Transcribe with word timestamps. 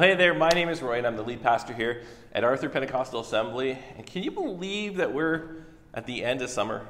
Hey 0.00 0.14
there, 0.14 0.32
my 0.32 0.50
name 0.50 0.68
is 0.68 0.80
Roy, 0.80 0.98
and 0.98 1.06
I'm 1.08 1.16
the 1.16 1.24
lead 1.24 1.42
pastor 1.42 1.74
here 1.74 2.02
at 2.32 2.44
Arthur 2.44 2.68
Pentecostal 2.68 3.18
Assembly. 3.18 3.76
And 3.96 4.06
can 4.06 4.22
you 4.22 4.30
believe 4.30 4.98
that 4.98 5.12
we're 5.12 5.56
at 5.92 6.06
the 6.06 6.24
end 6.24 6.40
of 6.40 6.50
summer? 6.50 6.86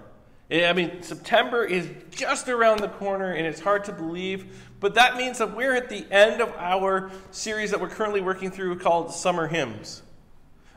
I 0.52 0.74
mean, 0.74 1.00
September 1.00 1.64
is 1.64 1.88
just 2.10 2.50
around 2.50 2.80
the 2.80 2.88
corner, 2.88 3.32
and 3.32 3.46
it's 3.46 3.60
hard 3.60 3.84
to 3.84 3.92
believe, 3.92 4.62
but 4.78 4.96
that 4.96 5.16
means 5.16 5.38
that 5.38 5.56
we're 5.56 5.74
at 5.74 5.88
the 5.88 6.04
end 6.10 6.42
of 6.42 6.52
our 6.58 7.10
series 7.30 7.70
that 7.70 7.80
we're 7.80 7.88
currently 7.88 8.20
working 8.20 8.50
through 8.50 8.78
called 8.78 9.10
Summer 9.10 9.48
Hymns. 9.48 10.02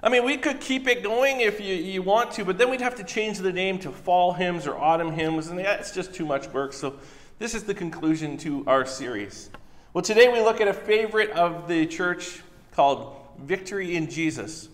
I 0.01 0.07
mean, 0.07 0.23
we 0.23 0.37
could 0.37 0.61
keep 0.61 0.87
it 0.87 1.03
going 1.03 1.41
if 1.41 1.59
you, 1.59 1.75
you 1.75 2.01
want 2.01 2.31
to, 2.35 2.45
but 2.45 2.57
then 2.57 2.69
we'd 2.69 2.79
have 2.79 2.95
to 2.95 3.03
change 3.03 3.39
the 3.39 3.51
name 3.51 3.77
to 3.79 3.91
Fall 3.91 4.31
Hymns 4.31 4.67
or 4.67 4.77
Autumn 4.77 5.11
Hymns, 5.11 5.47
and 5.47 5.59
that's 5.59 5.91
just 5.91 6.13
too 6.13 6.25
much 6.25 6.47
work. 6.53 6.71
So, 6.71 6.95
this 7.39 7.53
is 7.53 7.65
the 7.65 7.73
conclusion 7.73 8.37
to 8.37 8.63
our 8.67 8.85
series. 8.85 9.49
Well, 9.93 10.01
today 10.01 10.29
we 10.29 10.39
look 10.39 10.61
at 10.61 10.69
a 10.69 10.73
favorite 10.73 11.31
of 11.31 11.67
the 11.67 11.85
church 11.85 12.39
called 12.71 13.13
Victory 13.39 13.97
in 13.97 14.09
Jesus. 14.09 14.69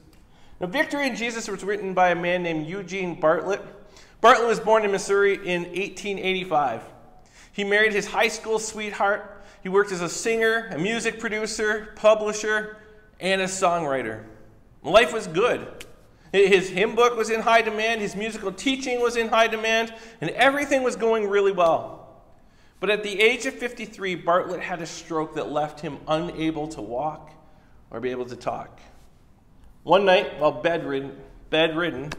Now, 0.61 0.67
Victory 0.67 1.07
in 1.07 1.15
Jesus 1.15 1.47
was 1.47 1.63
written 1.63 1.95
by 1.95 2.09
a 2.09 2.15
man 2.15 2.43
named 2.43 2.67
Eugene 2.67 3.19
Bartlett. 3.19 3.59
Bartlett 4.21 4.47
was 4.47 4.59
born 4.59 4.85
in 4.85 4.91
Missouri 4.91 5.33
in 5.33 5.63
1885. 5.63 6.83
He 7.51 7.63
married 7.63 7.93
his 7.93 8.05
high 8.05 8.27
school 8.27 8.59
sweetheart. 8.59 9.43
He 9.63 9.69
worked 9.69 9.91
as 9.91 10.01
a 10.01 10.09
singer, 10.09 10.69
a 10.71 10.77
music 10.77 11.19
producer, 11.19 11.93
publisher, 11.95 12.77
and 13.19 13.41
a 13.41 13.45
songwriter. 13.45 14.23
Life 14.83 15.13
was 15.13 15.25
good. 15.25 15.83
His 16.31 16.69
hymn 16.69 16.93
book 16.93 17.17
was 17.17 17.31
in 17.31 17.41
high 17.41 17.63
demand, 17.63 18.01
his 18.01 18.15
musical 18.15 18.51
teaching 18.51 19.01
was 19.01 19.17
in 19.17 19.29
high 19.29 19.47
demand, 19.47 19.95
and 20.21 20.29
everything 20.29 20.83
was 20.83 20.95
going 20.95 21.27
really 21.27 21.51
well. 21.51 22.06
But 22.79 22.89
at 22.89 23.03
the 23.03 23.19
age 23.19 23.45
of 23.45 23.55
53, 23.55 24.15
Bartlett 24.15 24.61
had 24.61 24.81
a 24.81 24.85
stroke 24.85 25.35
that 25.35 25.51
left 25.51 25.79
him 25.79 25.97
unable 26.07 26.67
to 26.69 26.81
walk 26.81 27.31
or 27.89 27.99
be 27.99 28.11
able 28.11 28.25
to 28.25 28.35
talk. 28.35 28.79
One 29.83 30.05
night, 30.05 30.39
while 30.39 30.51
bedridden, 30.51 31.17
bedridden 31.49 32.11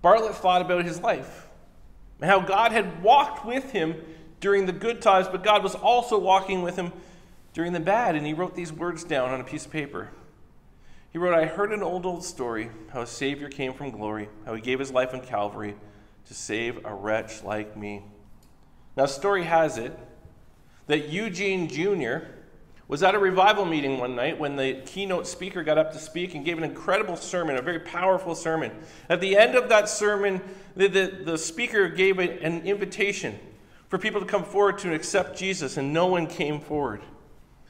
Bartlett 0.00 0.34
thought 0.34 0.60
about 0.60 0.84
his 0.84 1.00
life 1.00 1.46
and 2.20 2.28
how 2.28 2.40
God 2.40 2.72
had 2.72 3.02
walked 3.02 3.46
with 3.46 3.70
him 3.70 3.96
during 4.40 4.66
the 4.66 4.72
good 4.72 5.00
times, 5.00 5.28
but 5.28 5.44
God 5.44 5.62
was 5.62 5.76
also 5.76 6.18
walking 6.18 6.62
with 6.62 6.76
him 6.76 6.92
during 7.52 7.72
the 7.72 7.80
bad. 7.80 8.16
And 8.16 8.26
he 8.26 8.34
wrote 8.34 8.56
these 8.56 8.72
words 8.72 9.04
down 9.04 9.30
on 9.30 9.40
a 9.40 9.44
piece 9.44 9.64
of 9.64 9.72
paper. 9.72 10.10
He 11.12 11.18
wrote, 11.18 11.34
I 11.34 11.46
heard 11.46 11.72
an 11.72 11.82
old, 11.82 12.04
old 12.04 12.24
story 12.24 12.70
how 12.92 13.02
a 13.02 13.06
Savior 13.06 13.48
came 13.48 13.72
from 13.72 13.90
glory, 13.90 14.28
how 14.44 14.54
he 14.54 14.60
gave 14.60 14.78
his 14.78 14.90
life 14.90 15.14
on 15.14 15.20
Calvary 15.20 15.76
to 16.26 16.34
save 16.34 16.84
a 16.84 16.92
wretch 16.92 17.44
like 17.44 17.76
me. 17.76 18.02
Now, 18.96 19.06
story 19.06 19.44
has 19.44 19.78
it 19.78 19.98
that 20.86 21.08
Eugene 21.08 21.68
Jr. 21.68 22.26
was 22.88 23.02
at 23.02 23.14
a 23.14 23.18
revival 23.18 23.64
meeting 23.64 23.98
one 23.98 24.14
night 24.14 24.38
when 24.38 24.56
the 24.56 24.82
keynote 24.84 25.26
speaker 25.26 25.62
got 25.62 25.78
up 25.78 25.92
to 25.92 25.98
speak 25.98 26.34
and 26.34 26.44
gave 26.44 26.58
an 26.58 26.64
incredible 26.64 27.16
sermon, 27.16 27.56
a 27.56 27.62
very 27.62 27.78
powerful 27.78 28.34
sermon. 28.34 28.70
At 29.08 29.20
the 29.20 29.36
end 29.36 29.54
of 29.54 29.68
that 29.70 29.88
sermon, 29.88 30.42
the, 30.76 30.88
the, 30.88 31.20
the 31.24 31.38
speaker 31.38 31.88
gave 31.88 32.18
an 32.18 32.66
invitation 32.66 33.38
for 33.88 33.98
people 33.98 34.20
to 34.20 34.26
come 34.26 34.44
forward 34.44 34.78
to 34.78 34.94
accept 34.94 35.38
Jesus, 35.38 35.76
and 35.76 35.92
no 35.92 36.06
one 36.06 36.26
came 36.26 36.60
forward. 36.60 37.02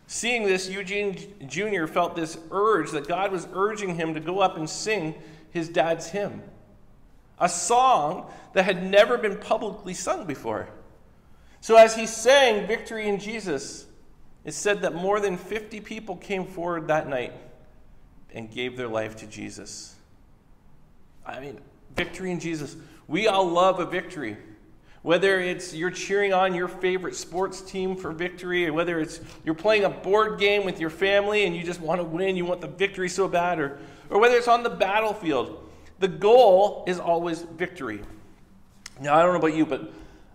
Seeing 0.06 0.44
this, 0.44 0.68
Eugene 0.68 1.16
Jr. 1.46 1.86
felt 1.86 2.16
this 2.16 2.38
urge 2.50 2.90
that 2.90 3.08
God 3.08 3.32
was 3.32 3.46
urging 3.54 3.94
him 3.94 4.14
to 4.14 4.20
go 4.20 4.40
up 4.40 4.56
and 4.56 4.68
sing 4.68 5.14
his 5.50 5.68
dad's 5.68 6.08
hymn, 6.08 6.42
a 7.38 7.48
song 7.48 8.30
that 8.52 8.64
had 8.64 8.82
never 8.82 9.16
been 9.18 9.36
publicly 9.36 9.94
sung 9.94 10.26
before. 10.26 10.68
So, 11.62 11.77
as 11.77 11.94
he 11.94 12.08
sang 12.08 12.66
Victory 12.66 13.08
in 13.08 13.20
Jesus, 13.20 13.86
it 14.44 14.52
said 14.52 14.82
that 14.82 14.96
more 14.96 15.20
than 15.20 15.36
50 15.36 15.80
people 15.80 16.16
came 16.16 16.44
forward 16.44 16.88
that 16.88 17.08
night 17.08 17.32
and 18.34 18.50
gave 18.50 18.77
their 18.77 18.88
life 18.88 19.14
to 19.18 19.28
Jesus. 19.28 19.94
I 21.24 21.38
mean, 21.38 21.60
victory 21.94 22.33
in 22.33 22.40
Jesus. 22.40 22.74
We 23.06 23.28
all 23.28 23.48
love 23.48 23.78
a 23.78 23.86
victory. 23.86 24.36
Whether 25.02 25.39
it's 25.39 25.73
you're 25.73 25.92
cheering 25.92 26.33
on 26.33 26.52
your 26.52 26.67
favorite 26.67 27.14
sports 27.14 27.61
team 27.61 27.94
for 27.94 28.11
victory, 28.11 28.67
or 28.67 28.73
whether 28.73 28.98
it's 28.98 29.20
you're 29.44 29.55
playing 29.55 29.84
a 29.84 29.90
board 29.90 30.40
game 30.40 30.64
with 30.64 30.80
your 30.80 30.90
family 30.90 31.44
and 31.44 31.55
you 31.55 31.62
just 31.62 31.80
want 31.80 32.00
to 32.00 32.05
win, 32.05 32.34
you 32.34 32.44
want 32.44 32.61
the 32.61 32.67
victory 32.67 33.08
so 33.08 33.29
bad, 33.29 33.61
or, 33.61 33.79
or 34.11 34.20
whether 34.20 34.36
it's 34.36 34.48
on 34.48 34.64
the 34.64 34.70
battlefield, 34.70 35.64
the 36.00 36.08
goal 36.08 36.83
is 36.89 36.98
always 36.98 37.42
victory. 37.42 38.02
Now, 39.00 39.14
I 39.14 39.23
don't 39.23 39.33
know 39.33 39.39
about 39.39 39.55
you, 39.55 39.64
but 39.64 39.92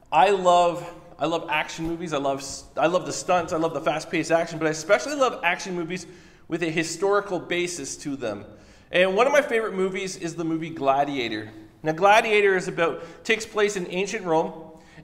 I 0.09 0.29
love 0.29 0.89
I 1.19 1.25
love 1.25 1.47
action 1.50 1.88
movies. 1.88 2.13
I 2.13 2.17
love, 2.17 2.44
I 2.75 2.88
love 2.88 3.05
the 3.05 3.13
stunts. 3.13 3.51
I 3.51 3.57
love 3.57 3.73
the 3.73 3.81
fast 3.81 4.11
paced 4.11 4.31
action, 4.31 4.59
but 4.59 4.67
I 4.67 4.72
especially 4.72 5.16
love 5.16 5.39
action 5.44 5.75
movies 5.75 6.05
with 6.47 6.61
a 6.63 6.69
historical 6.69 7.39
basis 7.39 7.97
to 7.97 8.16
them. 8.16 8.45
And 8.91 9.16
one 9.16 9.27
of 9.27 9.33
my 9.33 9.41
favorite 9.41 9.73
movies 9.73 10.16
is 10.16 10.35
the 10.35 10.45
movie 10.45 10.69
Gladiator. 10.69 11.50
Now, 11.83 11.91
Gladiator 11.91 12.56
is 12.56 12.67
about, 12.67 13.03
takes 13.23 13.45
place 13.45 13.75
in 13.75 13.88
ancient 13.89 14.25
Rome, 14.25 14.53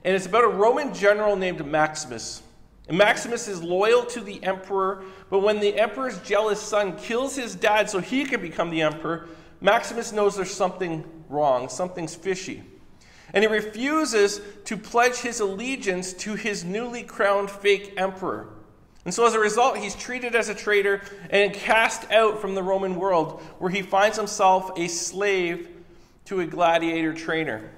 and 0.04 0.14
it's 0.14 0.26
about 0.26 0.44
a 0.44 0.48
Roman 0.48 0.94
general 0.94 1.36
named 1.36 1.64
Maximus. 1.66 2.42
And 2.88 2.96
Maximus 2.96 3.48
is 3.48 3.62
loyal 3.62 4.04
to 4.06 4.20
the 4.20 4.42
emperor, 4.44 5.04
but 5.30 5.40
when 5.40 5.60
the 5.60 5.78
emperor's 5.78 6.18
jealous 6.20 6.60
son 6.60 6.96
kills 6.96 7.34
his 7.34 7.54
dad 7.54 7.90
so 7.90 7.98
he 7.98 8.24
can 8.24 8.40
become 8.40 8.70
the 8.70 8.82
emperor, 8.82 9.28
Maximus 9.60 10.12
knows 10.12 10.36
there's 10.36 10.54
something 10.54 11.04
wrong, 11.28 11.68
something's 11.68 12.14
fishy 12.14 12.62
and 13.34 13.42
he 13.42 13.48
refuses 13.48 14.40
to 14.64 14.76
pledge 14.76 15.16
his 15.16 15.40
allegiance 15.40 16.12
to 16.12 16.36
his 16.36 16.64
newly 16.64 17.02
crowned 17.02 17.50
fake 17.50 17.92
emperor. 17.96 18.48
And 19.04 19.12
so, 19.12 19.26
as 19.26 19.34
a 19.34 19.40
result, 19.40 19.76
he's 19.76 19.96
treated 19.96 20.34
as 20.34 20.48
a 20.48 20.54
traitor 20.54 21.02
and 21.28 21.52
cast 21.52 22.10
out 22.10 22.40
from 22.40 22.54
the 22.54 22.62
Roman 22.62 22.94
world, 22.94 23.42
where 23.58 23.70
he 23.70 23.82
finds 23.82 24.16
himself 24.16 24.70
a 24.78 24.88
slave 24.88 25.68
to 26.26 26.40
a 26.40 26.46
gladiator 26.46 27.12
trainer. 27.12 27.70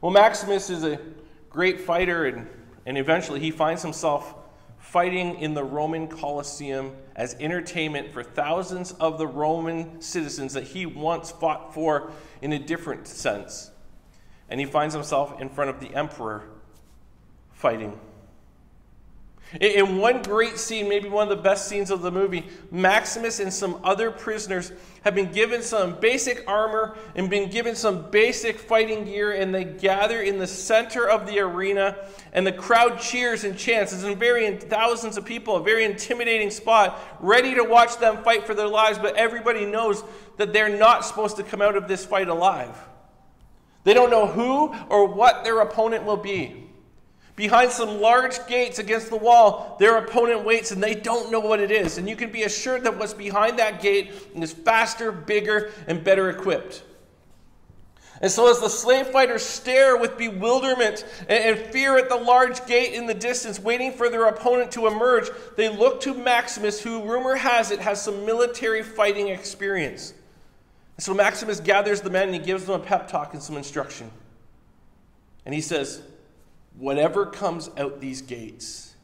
Well, 0.00 0.12
Maximus 0.12 0.70
is 0.70 0.84
a 0.84 1.00
great 1.48 1.80
fighter, 1.80 2.26
and, 2.26 2.46
and 2.86 2.96
eventually 2.98 3.40
he 3.40 3.50
finds 3.50 3.82
himself 3.82 4.34
fighting 4.78 5.40
in 5.40 5.54
the 5.54 5.64
Roman 5.64 6.08
Colosseum 6.08 6.94
as 7.16 7.34
entertainment 7.40 8.12
for 8.12 8.22
thousands 8.22 8.92
of 8.92 9.18
the 9.18 9.26
Roman 9.26 10.00
citizens 10.00 10.52
that 10.52 10.64
he 10.64 10.84
once 10.84 11.30
fought 11.30 11.74
for 11.74 12.12
in 12.42 12.52
a 12.52 12.58
different 12.58 13.08
sense 13.08 13.69
and 14.50 14.60
he 14.60 14.66
finds 14.66 14.94
himself 14.94 15.40
in 15.40 15.48
front 15.48 15.70
of 15.70 15.80
the 15.80 15.94
emperor 15.94 16.44
fighting. 17.52 17.98
In 19.60 19.98
one 19.98 20.22
great 20.22 20.58
scene, 20.58 20.88
maybe 20.88 21.08
one 21.08 21.24
of 21.24 21.36
the 21.36 21.42
best 21.42 21.66
scenes 21.66 21.90
of 21.90 22.02
the 22.02 22.12
movie, 22.12 22.46
Maximus 22.70 23.40
and 23.40 23.52
some 23.52 23.80
other 23.82 24.12
prisoners 24.12 24.70
have 25.02 25.16
been 25.16 25.32
given 25.32 25.60
some 25.60 25.98
basic 25.98 26.44
armor 26.48 26.96
and 27.16 27.28
been 27.28 27.50
given 27.50 27.74
some 27.74 28.12
basic 28.12 28.60
fighting 28.60 29.06
gear, 29.06 29.32
and 29.32 29.52
they 29.52 29.64
gather 29.64 30.22
in 30.22 30.38
the 30.38 30.46
center 30.46 31.08
of 31.08 31.26
the 31.26 31.40
arena, 31.40 31.96
and 32.32 32.46
the 32.46 32.52
crowd 32.52 33.00
cheers 33.00 33.42
and 33.42 33.58
chants. 33.58 33.92
It's 33.92 34.04
a 34.04 34.14
very 34.14 34.56
thousands 34.56 35.16
of 35.16 35.24
people, 35.24 35.56
a 35.56 35.62
very 35.62 35.84
intimidating 35.84 36.50
spot, 36.50 37.00
ready 37.18 37.54
to 37.56 37.64
watch 37.64 37.98
them 37.98 38.22
fight 38.22 38.46
for 38.46 38.54
their 38.54 38.68
lives, 38.68 38.98
but 38.98 39.16
everybody 39.16 39.66
knows 39.66 40.04
that 40.36 40.52
they're 40.52 40.68
not 40.68 41.04
supposed 41.04 41.36
to 41.38 41.42
come 41.42 41.60
out 41.60 41.76
of 41.76 41.88
this 41.88 42.04
fight 42.04 42.28
alive. 42.28 42.76
They 43.84 43.94
don't 43.94 44.10
know 44.10 44.26
who 44.26 44.74
or 44.88 45.06
what 45.06 45.44
their 45.44 45.60
opponent 45.60 46.04
will 46.04 46.16
be. 46.16 46.66
Behind 47.36 47.70
some 47.70 48.00
large 48.00 48.46
gates 48.48 48.78
against 48.78 49.08
the 49.08 49.16
wall, 49.16 49.76
their 49.80 49.96
opponent 49.96 50.44
waits 50.44 50.72
and 50.72 50.82
they 50.82 50.94
don't 50.94 51.30
know 51.30 51.40
what 51.40 51.60
it 51.60 51.70
is. 51.70 51.96
And 51.96 52.06
you 52.06 52.14
can 52.14 52.30
be 52.30 52.42
assured 52.42 52.84
that 52.84 52.98
what's 52.98 53.14
behind 53.14 53.58
that 53.58 53.80
gate 53.80 54.12
is 54.34 54.52
faster, 54.52 55.10
bigger, 55.10 55.72
and 55.86 56.04
better 56.04 56.28
equipped. 56.28 56.82
And 58.20 58.30
so, 58.30 58.50
as 58.50 58.60
the 58.60 58.68
slave 58.68 59.06
fighters 59.06 59.42
stare 59.42 59.96
with 59.96 60.18
bewilderment 60.18 61.06
and, 61.26 61.58
fear 61.58 61.96
at 61.96 62.10
the 62.10 62.16
large 62.16 62.66
gate 62.66 62.92
in 62.92 63.06
the 63.06 63.14
distance, 63.14 63.58
waiting 63.58 63.92
for 63.92 64.10
their 64.10 64.26
opponent 64.26 64.72
to 64.72 64.86
emerge, 64.86 65.30
they 65.56 65.74
look 65.74 66.02
to 66.02 66.12
Maximus, 66.12 66.82
who, 66.82 67.02
rumor 67.02 67.36
has 67.36 67.70
it, 67.70 67.80
has 67.80 68.02
some 68.02 68.26
military 68.26 68.82
fighting 68.82 69.28
experience. 69.28 70.12
So 71.00 71.14
Maximus 71.14 71.60
gathers 71.60 72.02
the 72.02 72.10
men 72.10 72.24
and 72.24 72.34
he 72.34 72.40
gives 72.40 72.66
them 72.66 72.78
a 72.78 72.84
pep 72.84 73.08
talk 73.08 73.32
and 73.32 73.42
some 73.42 73.56
instruction. 73.56 74.10
And 75.46 75.54
he 75.54 75.62
says, 75.62 76.02
Whatever 76.76 77.26
comes 77.26 77.70
out 77.78 78.00
these 78.00 78.22
gates, 78.22 78.94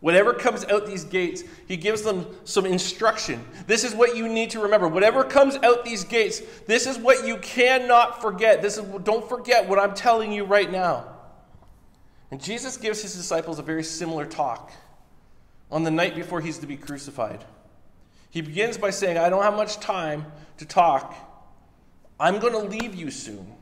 whatever 0.00 0.34
comes 0.34 0.64
out 0.64 0.86
these 0.86 1.04
gates, 1.04 1.42
he 1.66 1.76
gives 1.76 2.02
them 2.02 2.26
some 2.44 2.66
instruction. 2.66 3.44
This 3.66 3.82
is 3.82 3.94
what 3.94 4.16
you 4.16 4.28
need 4.28 4.50
to 4.50 4.60
remember. 4.60 4.88
Whatever 4.88 5.24
comes 5.24 5.56
out 5.56 5.84
these 5.84 6.04
gates, 6.04 6.42
this 6.66 6.86
is 6.86 6.98
what 6.98 7.26
you 7.26 7.38
cannot 7.38 8.20
forget. 8.20 8.60
This 8.60 8.76
is 8.76 8.84
don't 9.04 9.26
forget 9.28 9.68
what 9.68 9.78
I'm 9.78 9.94
telling 9.94 10.32
you 10.32 10.44
right 10.44 10.70
now. 10.70 11.06
And 12.30 12.42
Jesus 12.42 12.76
gives 12.76 13.00
his 13.00 13.14
disciples 13.14 13.58
a 13.58 13.62
very 13.62 13.84
similar 13.84 14.26
talk 14.26 14.72
on 15.70 15.84
the 15.84 15.90
night 15.90 16.14
before 16.14 16.40
he's 16.40 16.58
to 16.58 16.66
be 16.66 16.76
crucified. 16.76 17.44
He 18.30 18.40
begins 18.40 18.76
by 18.76 18.90
saying, 18.90 19.18
I 19.18 19.30
don't 19.30 19.42
have 19.42 19.54
much 19.54 19.78
time 19.78 20.26
to 20.58 20.64
talk. 20.64 21.14
I'm 22.18 22.38
going 22.38 22.52
to 22.52 22.58
leave 22.58 22.94
you 22.94 23.10
soon. 23.10 23.52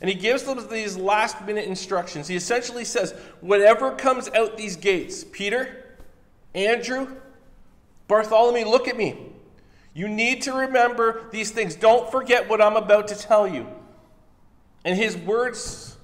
And 0.00 0.08
he 0.08 0.14
gives 0.14 0.44
them 0.44 0.64
these 0.70 0.96
last 0.96 1.44
minute 1.44 1.64
instructions. 1.64 2.28
He 2.28 2.36
essentially 2.36 2.84
says, 2.84 3.12
Whatever 3.40 3.92
comes 3.92 4.28
out 4.30 4.56
these 4.56 4.76
gates, 4.76 5.24
Peter, 5.24 5.96
Andrew, 6.54 7.08
Bartholomew, 8.06 8.66
look 8.66 8.86
at 8.86 8.96
me. 8.96 9.18
You 9.94 10.06
need 10.06 10.42
to 10.42 10.52
remember 10.52 11.24
these 11.32 11.50
things. 11.50 11.74
Don't 11.74 12.10
forget 12.10 12.48
what 12.48 12.62
I'm 12.62 12.76
about 12.76 13.08
to 13.08 13.16
tell 13.16 13.48
you. 13.48 13.66
And 14.84 14.96
his 14.96 15.16
words, 15.16 15.96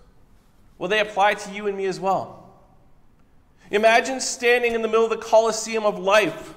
well, 0.78 0.88
they 0.88 0.98
apply 0.98 1.34
to 1.34 1.52
you 1.52 1.68
and 1.68 1.76
me 1.76 1.86
as 1.86 2.00
well. 2.00 2.50
Imagine 3.70 4.20
standing 4.20 4.74
in 4.74 4.82
the 4.82 4.88
middle 4.88 5.04
of 5.04 5.10
the 5.10 5.16
Colosseum 5.16 5.84
of 5.84 5.98
life, 5.98 6.54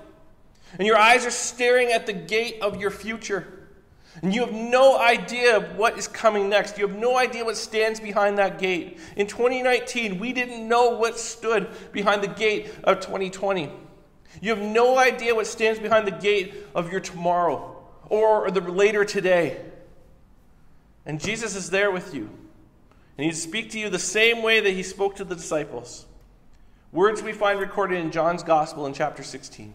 and 0.73 0.85
your 0.85 0.97
eyes 0.97 1.25
are 1.25 1.31
staring 1.31 1.91
at 1.91 2.05
the 2.05 2.13
gate 2.13 2.61
of 2.61 2.79
your 2.79 2.91
future. 2.91 3.47
And 4.21 4.33
you 4.33 4.41
have 4.41 4.53
no 4.53 4.97
idea 4.99 5.59
what 5.75 5.97
is 5.97 6.07
coming 6.07 6.49
next. 6.49 6.77
You 6.77 6.87
have 6.87 6.97
no 6.97 7.17
idea 7.17 7.45
what 7.45 7.55
stands 7.55 7.99
behind 7.99 8.37
that 8.39 8.57
gate. 8.57 8.99
In 9.15 9.27
2019, 9.27 10.19
we 10.19 10.33
didn't 10.33 10.67
know 10.67 10.97
what 10.97 11.19
stood 11.19 11.69
behind 11.91 12.23
the 12.23 12.27
gate 12.27 12.73
of 12.83 12.99
2020. 12.99 13.71
You 14.41 14.49
have 14.49 14.61
no 14.63 14.97
idea 14.97 15.35
what 15.35 15.47
stands 15.47 15.79
behind 15.79 16.07
the 16.07 16.11
gate 16.11 16.53
of 16.73 16.91
your 16.91 16.99
tomorrow 16.99 17.75
or 18.09 18.49
the 18.49 18.61
later 18.61 19.05
today. 19.05 19.61
And 21.05 21.19
Jesus 21.19 21.55
is 21.55 21.69
there 21.69 21.91
with 21.91 22.13
you. 22.13 22.29
And 23.17 23.25
he'd 23.25 23.35
speak 23.35 23.71
to 23.71 23.79
you 23.79 23.89
the 23.89 23.99
same 23.99 24.43
way 24.43 24.59
that 24.59 24.71
he 24.71 24.83
spoke 24.83 25.15
to 25.15 25.23
the 25.23 25.35
disciples. 25.35 26.05
Words 26.91 27.21
we 27.21 27.33
find 27.33 27.59
recorded 27.59 27.99
in 27.99 28.11
John's 28.11 28.43
Gospel 28.43 28.85
in 28.85 28.93
chapter 28.93 29.23
16. 29.23 29.73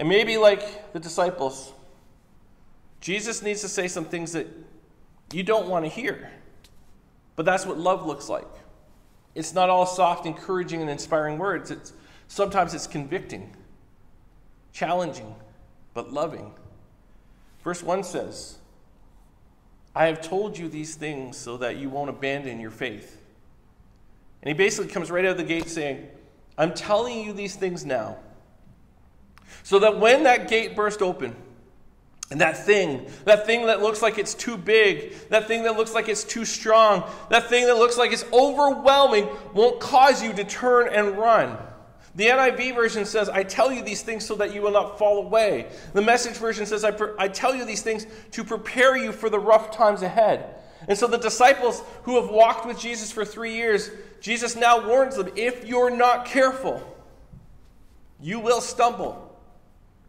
And 0.00 0.08
maybe 0.08 0.38
like 0.38 0.94
the 0.94 0.98
disciples, 0.98 1.72
Jesus 3.02 3.42
needs 3.42 3.60
to 3.60 3.68
say 3.68 3.86
some 3.86 4.06
things 4.06 4.32
that 4.32 4.46
you 5.30 5.42
don't 5.42 5.68
want 5.68 5.84
to 5.84 5.90
hear. 5.90 6.30
But 7.36 7.44
that's 7.44 7.66
what 7.66 7.78
love 7.78 8.06
looks 8.06 8.26
like. 8.26 8.48
It's 9.34 9.52
not 9.52 9.68
all 9.68 9.84
soft, 9.84 10.24
encouraging, 10.24 10.80
and 10.80 10.88
inspiring 10.88 11.36
words. 11.36 11.70
It's 11.70 11.92
sometimes 12.28 12.72
it's 12.72 12.86
convicting, 12.86 13.54
challenging, 14.72 15.34
but 15.92 16.10
loving. 16.10 16.54
Verse 17.62 17.82
1 17.82 18.02
says, 18.02 18.56
I 19.94 20.06
have 20.06 20.22
told 20.22 20.56
you 20.56 20.70
these 20.70 20.94
things 20.94 21.36
so 21.36 21.58
that 21.58 21.76
you 21.76 21.90
won't 21.90 22.08
abandon 22.08 22.58
your 22.58 22.70
faith. 22.70 23.20
And 24.42 24.48
he 24.48 24.54
basically 24.54 24.90
comes 24.90 25.10
right 25.10 25.26
out 25.26 25.32
of 25.32 25.36
the 25.36 25.44
gate 25.44 25.68
saying, 25.68 26.08
I'm 26.56 26.72
telling 26.72 27.22
you 27.22 27.34
these 27.34 27.54
things 27.54 27.84
now, 27.84 28.16
so 29.62 29.78
that 29.80 29.98
when 29.98 30.24
that 30.24 30.48
gate 30.48 30.76
burst 30.76 31.02
open, 31.02 31.36
and 32.30 32.40
that 32.40 32.64
thing, 32.64 33.10
that 33.24 33.44
thing 33.44 33.66
that 33.66 33.82
looks 33.82 34.02
like 34.02 34.16
it's 34.16 34.34
too 34.34 34.56
big, 34.56 35.14
that 35.30 35.48
thing 35.48 35.64
that 35.64 35.76
looks 35.76 35.94
like 35.94 36.08
it's 36.08 36.22
too 36.22 36.44
strong, 36.44 37.02
that 37.28 37.48
thing 37.48 37.66
that 37.66 37.76
looks 37.76 37.98
like 37.98 38.12
it's 38.12 38.24
overwhelming 38.32 39.28
won't 39.52 39.80
cause 39.80 40.22
you 40.22 40.32
to 40.34 40.44
turn 40.44 40.88
and 40.94 41.18
run. 41.18 41.58
The 42.14 42.26
NIV 42.26 42.74
version 42.74 43.04
says, 43.04 43.28
I 43.28 43.42
tell 43.42 43.72
you 43.72 43.82
these 43.82 44.02
things 44.02 44.24
so 44.24 44.34
that 44.36 44.54
you 44.54 44.62
will 44.62 44.72
not 44.72 44.98
fall 44.98 45.18
away. 45.18 45.66
The 45.92 46.02
message 46.02 46.34
version 46.34 46.66
says, 46.66 46.84
I, 46.84 46.92
I 47.18 47.28
tell 47.28 47.54
you 47.54 47.64
these 47.64 47.82
things 47.82 48.06
to 48.32 48.44
prepare 48.44 48.96
you 48.96 49.12
for 49.12 49.30
the 49.30 49.38
rough 49.38 49.70
times 49.70 50.02
ahead. 50.02 50.56
And 50.88 50.98
so 50.98 51.06
the 51.06 51.18
disciples 51.18 51.82
who 52.04 52.20
have 52.20 52.30
walked 52.30 52.66
with 52.66 52.78
Jesus 52.78 53.12
for 53.12 53.24
three 53.24 53.54
years, 53.54 53.90
Jesus 54.20 54.56
now 54.56 54.86
warns 54.86 55.16
them 55.16 55.30
if 55.36 55.64
you're 55.64 55.90
not 55.90 56.26
careful, 56.26 56.82
you 58.20 58.40
will 58.40 58.60
stumble, 58.60 59.29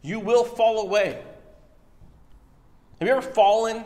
you 0.01 0.19
will 0.19 0.43
fall 0.43 0.81
away. 0.81 1.21
Have 2.99 3.07
you 3.07 3.15
ever 3.15 3.21
fallen? 3.21 3.83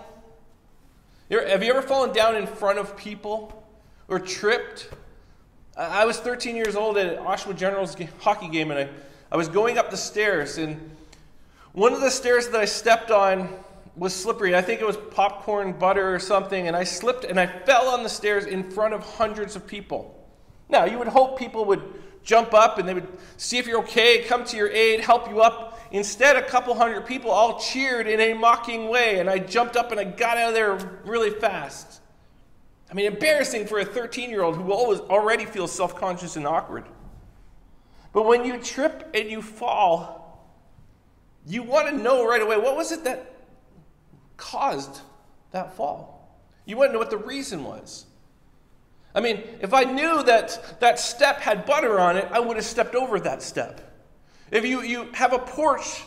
Have 1.30 1.64
you 1.64 1.72
ever 1.72 1.82
fallen 1.82 2.14
down 2.14 2.36
in 2.36 2.48
front 2.48 2.80
of 2.80 2.96
people 2.96 3.66
or 4.08 4.20
tripped? 4.20 4.90
I 5.78 6.06
was 6.06 6.20
13 6.20 6.56
years 6.56 6.76
old 6.76 6.98
at 6.98 7.18
an 7.18 7.24
Oshawa 7.24 7.58
Generals 7.58 7.96
hockey 8.20 8.48
game, 8.48 8.72
and 8.72 8.80
I, 8.80 8.90
I 9.32 9.38
was 9.38 9.50
going 9.50 9.78
up 9.78 9.92
the 9.92 9.98
stairs, 9.98 10.58
and 10.58 10.92
one 11.74 11.92
of 11.92 12.00
the 12.00 12.10
stairs 12.10 12.48
that 12.50 12.62
I 12.62 12.66
stepped 12.66 13.12
on 13.12 13.50
was 13.98 14.14
slippery. 14.14 14.56
I 14.56 14.62
think 14.62 14.82
it 14.82 14.88
was 14.88 14.98
popcorn 15.12 15.74
butter 15.74 16.14
or 16.14 16.20
something, 16.20 16.68
and 16.68 16.76
I 16.76 16.84
slipped 16.84 17.24
and 17.24 17.40
I 17.40 17.48
fell 17.48 17.88
on 17.88 18.04
the 18.04 18.10
stairs 18.10 18.46
in 18.46 18.70
front 18.72 18.94
of 18.94 19.02
hundreds 19.02 19.56
of 19.56 19.66
people. 19.66 20.12
Now, 20.70 20.86
you 20.86 20.98
would 20.98 21.08
hope 21.08 21.38
people 21.38 21.66
would 21.66 21.82
jump 22.24 22.54
up 22.54 22.78
and 22.80 22.88
they 22.88 22.94
would 22.94 23.08
see 23.38 23.58
if 23.58 23.68
you're 23.68 23.80
okay, 23.80 24.24
come 24.24 24.44
to 24.46 24.58
your 24.58 24.70
aid, 24.70 25.00
help 25.02 25.30
you 25.30 25.42
up. 25.42 25.75
Instead, 25.92 26.36
a 26.36 26.42
couple 26.42 26.74
hundred 26.76 27.06
people 27.06 27.32
all 27.32 27.60
cheered 27.60 28.08
in 28.08 28.20
a 28.20 28.34
mocking 28.34 28.90
way, 28.90 29.20
and 29.20 29.30
I 29.30 29.40
jumped 29.40 29.76
up 29.76 29.92
and 29.92 30.00
I 30.00 30.04
got 30.04 30.38
out 30.38 30.50
of 30.50 30.54
there 30.54 31.02
really 31.06 31.30
fast. 31.30 32.02
I 32.90 32.94
mean, 32.94 33.06
embarrassing 33.06 33.68
for 33.68 33.80
a 33.80 33.86
13 33.86 34.30
year 34.30 34.44
old 34.44 34.56
who 34.56 34.72
always 34.72 35.00
already 35.00 35.46
feels 35.46 35.72
self 35.72 35.96
conscious 35.96 36.36
and 36.36 36.48
awkward. 36.48 36.86
But 38.14 38.26
when 38.26 38.46
you 38.46 38.58
trip 38.60 39.10
and 39.14 39.30
you 39.30 39.42
fall, 39.42 40.50
you 41.46 41.64
want 41.64 41.90
to 41.90 41.96
know 41.96 42.28
right 42.28 42.42
away 42.42 42.58
what 42.58 42.76
was 42.76 42.92
it 42.92 43.04
that 43.04 43.34
caused 44.38 45.02
that 45.52 45.76
fall? 45.76 46.40
You 46.66 46.78
want 46.78 46.90
to 46.90 46.94
know 46.94 47.00
what 47.00 47.10
the 47.10 47.18
reason 47.18 47.64
was. 47.64 48.06
I 49.14 49.22
mean, 49.22 49.44
if 49.62 49.74
I 49.74 49.84
knew 49.84 50.24
that 50.24 50.80
that 50.82 51.00
step 51.00 51.40
had 51.40 51.66
butter 51.66 52.00
on 52.00 52.18
it, 52.18 52.28
I 52.32 52.40
would 52.40 52.58
have 52.58 52.66
stepped 52.66 52.96
over 52.96 53.20
that 53.22 53.42
step. 53.42 53.95
If 54.52 54.66
you, 54.66 54.82
you 54.82 55.10
have 55.14 55.34
a 55.34 55.40
porch, 55.40 56.04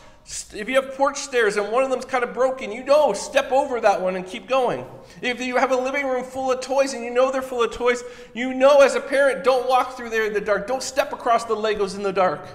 if 0.54 0.68
you 0.68 0.76
have 0.76 0.94
porch 0.94 1.18
stairs 1.18 1.56
and 1.56 1.72
one 1.72 1.82
of 1.82 1.90
them's 1.90 2.04
kind 2.04 2.22
of 2.22 2.32
broken, 2.32 2.70
you 2.70 2.84
know, 2.84 3.12
step 3.12 3.50
over 3.50 3.80
that 3.80 4.00
one 4.00 4.16
and 4.16 4.26
keep 4.26 4.48
going. 4.48 4.86
If 5.22 5.40
you 5.40 5.56
have 5.56 5.72
a 5.72 5.76
living 5.76 6.06
room 6.06 6.24
full 6.24 6.52
of 6.52 6.60
toys 6.60 6.94
and 6.94 7.04
you 7.04 7.10
know 7.10 7.32
they're 7.32 7.42
full 7.42 7.62
of 7.62 7.72
toys, 7.72 8.02
you 8.34 8.54
know 8.54 8.80
as 8.80 8.94
a 8.94 9.00
parent, 9.00 9.42
don't 9.42 9.68
walk 9.68 9.96
through 9.96 10.10
there 10.10 10.26
in 10.26 10.32
the 10.32 10.40
dark. 10.40 10.66
Don't 10.66 10.82
step 10.82 11.12
across 11.12 11.44
the 11.44 11.56
Legos 11.56 11.96
in 11.96 12.02
the 12.02 12.12
dark. 12.12 12.46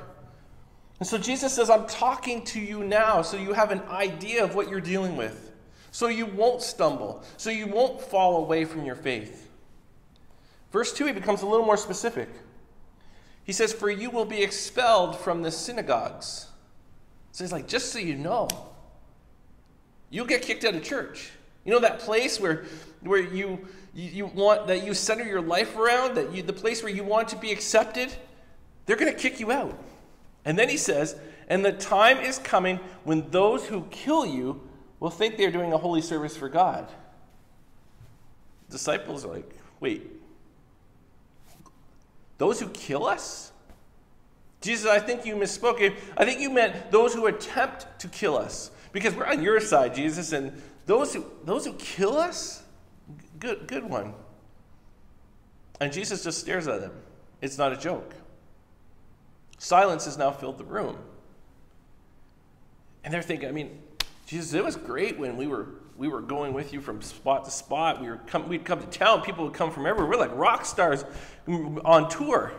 And 0.99 1.07
so 1.07 1.17
Jesus 1.17 1.53
says, 1.53 1.69
I'm 1.69 1.85
talking 1.87 2.45
to 2.45 2.61
you 2.61 2.83
now 2.83 3.21
so 3.21 3.35
you 3.35 3.51
have 3.53 3.71
an 3.71 3.81
idea 3.89 4.43
of 4.43 4.55
what 4.55 4.69
you're 4.69 4.79
dealing 4.79 5.17
with. 5.17 5.51
So 5.91 6.07
you 6.07 6.25
won't 6.25 6.61
stumble. 6.61 7.23
So 7.37 7.49
you 7.49 7.67
won't 7.67 8.01
fall 8.01 8.37
away 8.37 8.65
from 8.65 8.85
your 8.85 8.95
faith. 8.95 9.49
Verse 10.71 10.93
2, 10.93 11.05
he 11.05 11.11
becomes 11.11 11.41
a 11.41 11.45
little 11.45 11.65
more 11.65 11.77
specific. 11.77 12.29
He 13.43 13.51
says, 13.51 13.73
For 13.73 13.89
you 13.89 14.09
will 14.09 14.25
be 14.25 14.41
expelled 14.41 15.17
from 15.17 15.41
the 15.41 15.51
synagogues. 15.51 16.47
So 17.31 17.43
he's 17.43 17.51
like, 17.51 17.67
Just 17.67 17.91
so 17.91 17.99
you 17.99 18.15
know, 18.15 18.47
you'll 20.09 20.25
get 20.25 20.41
kicked 20.41 20.63
out 20.63 20.75
of 20.75 20.83
church. 20.83 21.31
You 21.65 21.71
know 21.71 21.79
that 21.79 21.99
place 21.99 22.39
where, 22.39 22.65
where 23.01 23.21
you, 23.21 23.67
you, 23.93 24.09
you 24.09 24.25
want, 24.25 24.67
that 24.67 24.83
you 24.83 24.93
center 24.93 25.23
your 25.23 25.41
life 25.41 25.77
around, 25.77 26.15
that 26.15 26.33
you, 26.33 26.43
the 26.43 26.53
place 26.53 26.83
where 26.83 26.91
you 26.91 27.03
want 27.03 27.29
to 27.29 27.37
be 27.37 27.51
accepted? 27.51 28.13
They're 28.85 28.97
going 28.97 29.13
to 29.13 29.17
kick 29.17 29.39
you 29.39 29.51
out. 29.51 29.77
And 30.43 30.59
then 30.59 30.67
he 30.67 30.77
says, 30.77 31.15
And 31.47 31.63
the 31.63 31.71
time 31.71 32.17
is 32.17 32.37
coming 32.39 32.79
when 33.03 33.29
those 33.31 33.65
who 33.65 33.87
kill 33.91 34.25
you 34.25 34.61
will 34.99 35.09
think 35.09 35.37
they're 35.37 35.51
doing 35.51 35.73
a 35.73 35.77
holy 35.77 36.01
service 36.01 36.35
for 36.35 36.49
God. 36.49 36.89
Disciples 38.69 39.23
are 39.25 39.29
like, 39.29 39.49
Wait, 39.79 40.03
those 42.43 42.59
who 42.59 42.67
kill 42.67 43.05
us? 43.05 43.53
Jesus, 44.59 44.85
I 44.85 44.99
think 44.99 45.25
you 45.25 45.33
misspoke. 45.37 45.95
I 46.17 46.25
think 46.25 46.41
you 46.41 46.49
meant 46.49 46.91
those 46.91 47.13
who 47.13 47.27
attempt 47.27 47.87
to 47.99 48.09
kill 48.09 48.35
us. 48.35 48.69
Because 48.91 49.15
we're 49.15 49.25
on 49.25 49.41
your 49.41 49.61
side, 49.61 49.95
Jesus, 49.95 50.33
and 50.33 50.61
those 50.85 51.13
who 51.13 51.25
those 51.45 51.65
who 51.65 51.71
kill 51.75 52.17
us, 52.17 52.61
good 53.39 53.65
good 53.65 53.89
one. 53.89 54.13
And 55.79 55.93
Jesus 55.93 56.21
just 56.21 56.37
stares 56.41 56.67
at 56.67 56.81
them. 56.81 56.91
It's 57.41 57.57
not 57.57 57.71
a 57.71 57.77
joke. 57.77 58.13
Silence 59.57 60.03
has 60.03 60.17
now 60.17 60.31
filled 60.31 60.57
the 60.57 60.65
room. 60.65 60.97
And 63.05 63.13
they're 63.13 63.21
thinking, 63.21 63.47
I 63.47 63.53
mean, 63.53 63.79
Jesus, 64.27 64.53
it 64.53 64.65
was 64.65 64.75
great 64.75 65.17
when 65.17 65.37
we 65.37 65.47
were 65.47 65.67
we 65.97 66.07
were 66.07 66.21
going 66.21 66.53
with 66.53 66.73
you 66.73 66.81
from 66.81 67.01
spot 67.01 67.45
to 67.45 67.51
spot. 67.51 68.01
We 68.01 68.09
were 68.09 68.17
come, 68.27 68.49
we'd 68.49 68.65
come 68.65 68.79
to 68.79 68.87
town. 68.87 69.21
People 69.21 69.45
would 69.45 69.53
come 69.53 69.71
from 69.71 69.85
everywhere. 69.85 70.09
We're 70.09 70.17
like 70.17 70.35
rock 70.35 70.65
stars 70.65 71.05
on 71.47 72.09
tour. 72.09 72.51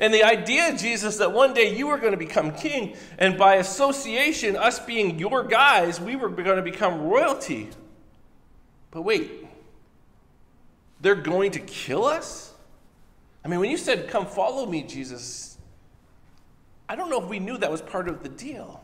And 0.00 0.12
the 0.12 0.24
idea, 0.24 0.76
Jesus, 0.76 1.18
that 1.18 1.32
one 1.32 1.54
day 1.54 1.76
you 1.76 1.86
were 1.86 1.98
going 1.98 2.12
to 2.12 2.18
become 2.18 2.52
king, 2.52 2.96
and 3.18 3.36
by 3.36 3.56
association, 3.56 4.56
us 4.56 4.78
being 4.80 5.18
your 5.18 5.44
guys, 5.44 6.00
we 6.00 6.16
were 6.16 6.30
going 6.30 6.56
to 6.56 6.62
become 6.62 7.02
royalty. 7.02 7.68
But 8.90 9.02
wait, 9.02 9.30
they're 11.00 11.14
going 11.14 11.52
to 11.52 11.60
kill 11.60 12.04
us? 12.04 12.54
I 13.44 13.48
mean, 13.48 13.60
when 13.60 13.70
you 13.70 13.76
said, 13.76 14.08
Come 14.08 14.26
follow 14.26 14.64
me, 14.66 14.82
Jesus, 14.82 15.58
I 16.88 16.96
don't 16.96 17.10
know 17.10 17.22
if 17.22 17.28
we 17.28 17.38
knew 17.38 17.58
that 17.58 17.70
was 17.70 17.82
part 17.82 18.08
of 18.08 18.22
the 18.22 18.28
deal. 18.28 18.82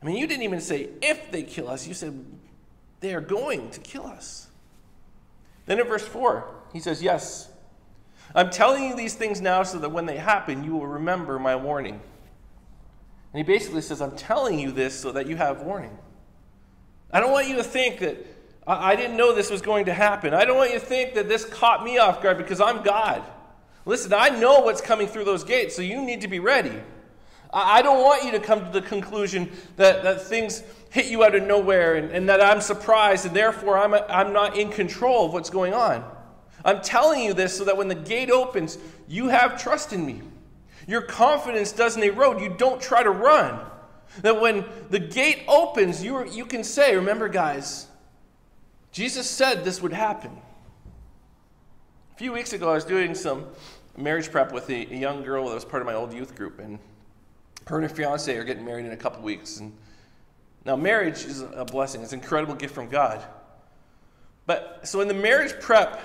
I 0.00 0.06
mean, 0.06 0.16
you 0.16 0.26
didn't 0.26 0.42
even 0.42 0.60
say 0.60 0.90
if 1.02 1.30
they 1.30 1.42
kill 1.42 1.68
us, 1.68 1.86
you 1.86 1.94
said 1.94 2.24
they 3.04 3.14
are 3.14 3.20
going 3.20 3.70
to 3.70 3.80
kill 3.80 4.06
us. 4.06 4.48
Then 5.66 5.78
in 5.78 5.86
verse 5.86 6.06
4, 6.06 6.48
he 6.72 6.80
says, 6.80 7.02
Yes, 7.02 7.50
I'm 8.34 8.48
telling 8.48 8.84
you 8.84 8.96
these 8.96 9.14
things 9.14 9.42
now 9.42 9.62
so 9.62 9.78
that 9.78 9.90
when 9.90 10.06
they 10.06 10.16
happen, 10.16 10.64
you 10.64 10.72
will 10.72 10.86
remember 10.86 11.38
my 11.38 11.54
warning. 11.54 12.00
And 13.32 13.38
he 13.38 13.42
basically 13.42 13.82
says, 13.82 14.00
I'm 14.00 14.16
telling 14.16 14.58
you 14.58 14.72
this 14.72 14.98
so 14.98 15.12
that 15.12 15.26
you 15.26 15.36
have 15.36 15.60
warning. 15.60 15.96
I 17.12 17.20
don't 17.20 17.30
want 17.30 17.46
you 17.46 17.56
to 17.56 17.62
think 17.62 17.98
that 18.00 18.16
I 18.66 18.96
didn't 18.96 19.18
know 19.18 19.34
this 19.34 19.50
was 19.50 19.60
going 19.60 19.84
to 19.84 19.92
happen. 19.92 20.32
I 20.32 20.46
don't 20.46 20.56
want 20.56 20.72
you 20.72 20.80
to 20.80 20.84
think 20.84 21.14
that 21.14 21.28
this 21.28 21.44
caught 21.44 21.84
me 21.84 21.98
off 21.98 22.22
guard 22.22 22.38
because 22.38 22.60
I'm 22.60 22.82
God. 22.82 23.22
Listen, 23.84 24.14
I 24.14 24.30
know 24.30 24.60
what's 24.60 24.80
coming 24.80 25.08
through 25.08 25.24
those 25.24 25.44
gates, 25.44 25.76
so 25.76 25.82
you 25.82 26.00
need 26.00 26.22
to 26.22 26.28
be 26.28 26.38
ready. 26.38 26.80
I 27.56 27.82
don't 27.82 28.02
want 28.02 28.24
you 28.24 28.32
to 28.32 28.40
come 28.40 28.64
to 28.64 28.70
the 28.70 28.82
conclusion 28.82 29.48
that, 29.76 30.02
that 30.02 30.22
things 30.22 30.64
hit 30.90 31.06
you 31.06 31.22
out 31.22 31.36
of 31.36 31.44
nowhere 31.44 31.94
and, 31.94 32.10
and 32.10 32.28
that 32.28 32.42
I'm 32.42 32.60
surprised 32.60 33.26
and 33.26 33.34
therefore 33.34 33.78
I'm, 33.78 33.94
a, 33.94 34.04
I'm 34.08 34.32
not 34.32 34.58
in 34.58 34.70
control 34.70 35.26
of 35.26 35.32
what's 35.32 35.50
going 35.50 35.72
on. 35.72 36.04
I'm 36.64 36.80
telling 36.80 37.22
you 37.22 37.32
this 37.32 37.56
so 37.56 37.64
that 37.64 37.76
when 37.76 37.86
the 37.86 37.94
gate 37.94 38.30
opens, 38.30 38.76
you 39.06 39.28
have 39.28 39.62
trust 39.62 39.92
in 39.92 40.04
me. 40.04 40.22
Your 40.88 41.02
confidence 41.02 41.70
doesn't 41.70 42.02
erode. 42.02 42.40
You 42.40 42.54
don't 42.58 42.80
try 42.80 43.04
to 43.04 43.10
run. 43.10 43.60
That 44.22 44.40
when 44.40 44.64
the 44.90 44.98
gate 44.98 45.42
opens, 45.46 46.02
you, 46.02 46.28
you 46.28 46.46
can 46.46 46.64
say, 46.64 46.96
Remember, 46.96 47.28
guys, 47.28 47.86
Jesus 48.90 49.28
said 49.28 49.64
this 49.64 49.80
would 49.80 49.92
happen. 49.92 50.30
A 52.14 52.16
few 52.16 52.32
weeks 52.32 52.52
ago, 52.52 52.70
I 52.70 52.74
was 52.74 52.84
doing 52.84 53.14
some 53.14 53.46
marriage 53.96 54.30
prep 54.30 54.52
with 54.52 54.68
a, 54.70 54.92
a 54.92 54.96
young 54.96 55.22
girl 55.22 55.48
that 55.48 55.54
was 55.54 55.64
part 55.64 55.82
of 55.82 55.86
my 55.86 55.94
old 55.94 56.12
youth 56.12 56.36
group, 56.36 56.58
and 56.58 56.78
her 57.66 57.76
and 57.76 57.88
her 57.88 57.94
fiance 57.94 58.36
are 58.36 58.44
getting 58.44 58.64
married 58.64 58.86
in 58.86 58.92
a 58.92 58.96
couple 58.96 59.22
weeks. 59.22 59.58
And 59.58 59.72
now, 60.64 60.76
marriage 60.76 61.24
is 61.24 61.42
a 61.42 61.64
blessing, 61.64 62.02
it's 62.02 62.12
an 62.12 62.20
incredible 62.20 62.54
gift 62.54 62.74
from 62.74 62.88
God. 62.88 63.24
But 64.46 64.80
so 64.84 65.00
in 65.00 65.08
the 65.08 65.14
marriage 65.14 65.54
prep, 65.60 66.00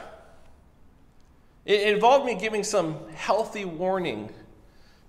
it 1.65 1.93
involved 1.93 2.25
me 2.25 2.35
giving 2.35 2.63
some 2.63 2.97
healthy 3.13 3.65
warning 3.65 4.33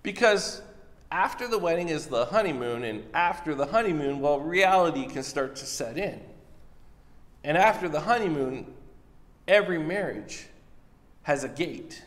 because 0.02 0.62
after 1.10 1.48
the 1.48 1.58
wedding 1.58 1.88
is 1.88 2.06
the 2.06 2.24
honeymoon, 2.26 2.84
and 2.84 3.04
after 3.14 3.54
the 3.54 3.66
honeymoon, 3.66 4.20
well, 4.20 4.38
reality 4.38 5.06
can 5.06 5.22
start 5.22 5.56
to 5.56 5.66
set 5.66 5.98
in. 5.98 6.20
And 7.42 7.56
after 7.56 7.88
the 7.88 8.00
honeymoon, 8.00 8.72
every 9.48 9.78
marriage 9.78 10.46
has 11.22 11.42
a 11.42 11.48
gate. 11.48 12.04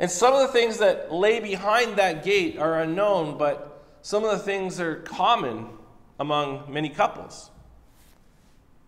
And 0.00 0.10
some 0.10 0.34
of 0.34 0.40
the 0.40 0.48
things 0.48 0.78
that 0.78 1.12
lay 1.12 1.40
behind 1.40 1.96
that 1.96 2.24
gate 2.24 2.58
are 2.58 2.80
unknown, 2.80 3.38
but 3.38 3.84
some 4.02 4.24
of 4.24 4.30
the 4.30 4.38
things 4.38 4.80
are 4.80 4.96
common 4.96 5.68
among 6.18 6.72
many 6.72 6.88
couples. 6.88 7.50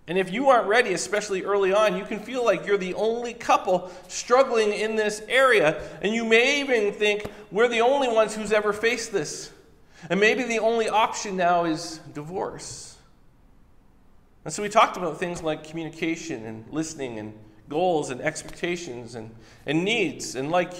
And 0.06 0.18
if 0.18 0.30
you 0.30 0.50
aren't 0.50 0.68
ready, 0.68 0.92
especially 0.92 1.42
early 1.44 1.72
on, 1.72 1.96
you 1.96 2.04
can 2.04 2.20
feel 2.20 2.44
like 2.44 2.66
you're 2.66 2.76
the 2.76 2.94
only 2.94 3.32
couple 3.32 3.90
struggling 4.08 4.72
in 4.72 4.96
this 4.96 5.22
area. 5.28 5.80
And 6.02 6.14
you 6.14 6.24
may 6.24 6.60
even 6.60 6.92
think 6.92 7.24
we're 7.50 7.68
the 7.68 7.80
only 7.80 8.08
ones 8.08 8.34
who's 8.34 8.52
ever 8.52 8.72
faced 8.72 9.12
this. 9.12 9.50
And 10.10 10.20
maybe 10.20 10.42
the 10.42 10.58
only 10.58 10.90
option 10.90 11.36
now 11.36 11.64
is 11.64 12.00
divorce. 12.12 12.98
And 14.44 14.52
so 14.52 14.62
we 14.62 14.68
talked 14.68 14.98
about 14.98 15.18
things 15.18 15.42
like 15.42 15.64
communication 15.64 16.44
and 16.44 16.66
listening 16.70 17.18
and 17.18 17.32
goals 17.68 18.10
and 18.10 18.20
expectations 18.20 19.14
and, 19.14 19.34
and 19.66 19.84
needs. 19.84 20.34
And 20.34 20.50
like 20.50 20.72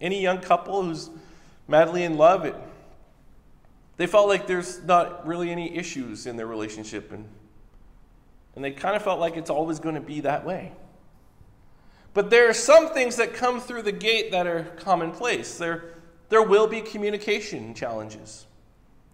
any 0.00 0.20
young 0.20 0.40
couple 0.40 0.82
who's 0.82 1.10
madly 1.68 2.04
in 2.04 2.16
love, 2.16 2.44
it, 2.44 2.54
they 3.96 4.06
felt 4.06 4.28
like 4.28 4.46
there's 4.46 4.82
not 4.84 5.26
really 5.26 5.50
any 5.50 5.76
issues 5.76 6.26
in 6.26 6.36
their 6.36 6.46
relationship. 6.46 7.12
And 7.12 7.26
and 8.54 8.64
they 8.64 8.70
kind 8.72 8.96
of 8.96 9.02
felt 9.02 9.20
like 9.20 9.36
it's 9.36 9.50
always 9.50 9.78
going 9.78 9.94
to 9.94 10.00
be 10.00 10.20
that 10.20 10.44
way. 10.44 10.72
But 12.12 12.30
there 12.30 12.48
are 12.48 12.54
some 12.54 12.88
things 12.88 13.16
that 13.16 13.34
come 13.34 13.60
through 13.60 13.82
the 13.82 13.92
gate 13.92 14.32
that 14.32 14.46
are 14.46 14.64
commonplace. 14.76 15.56
There, 15.56 15.94
there 16.28 16.42
will 16.42 16.66
be 16.66 16.80
communication 16.80 17.74
challenges. 17.74 18.46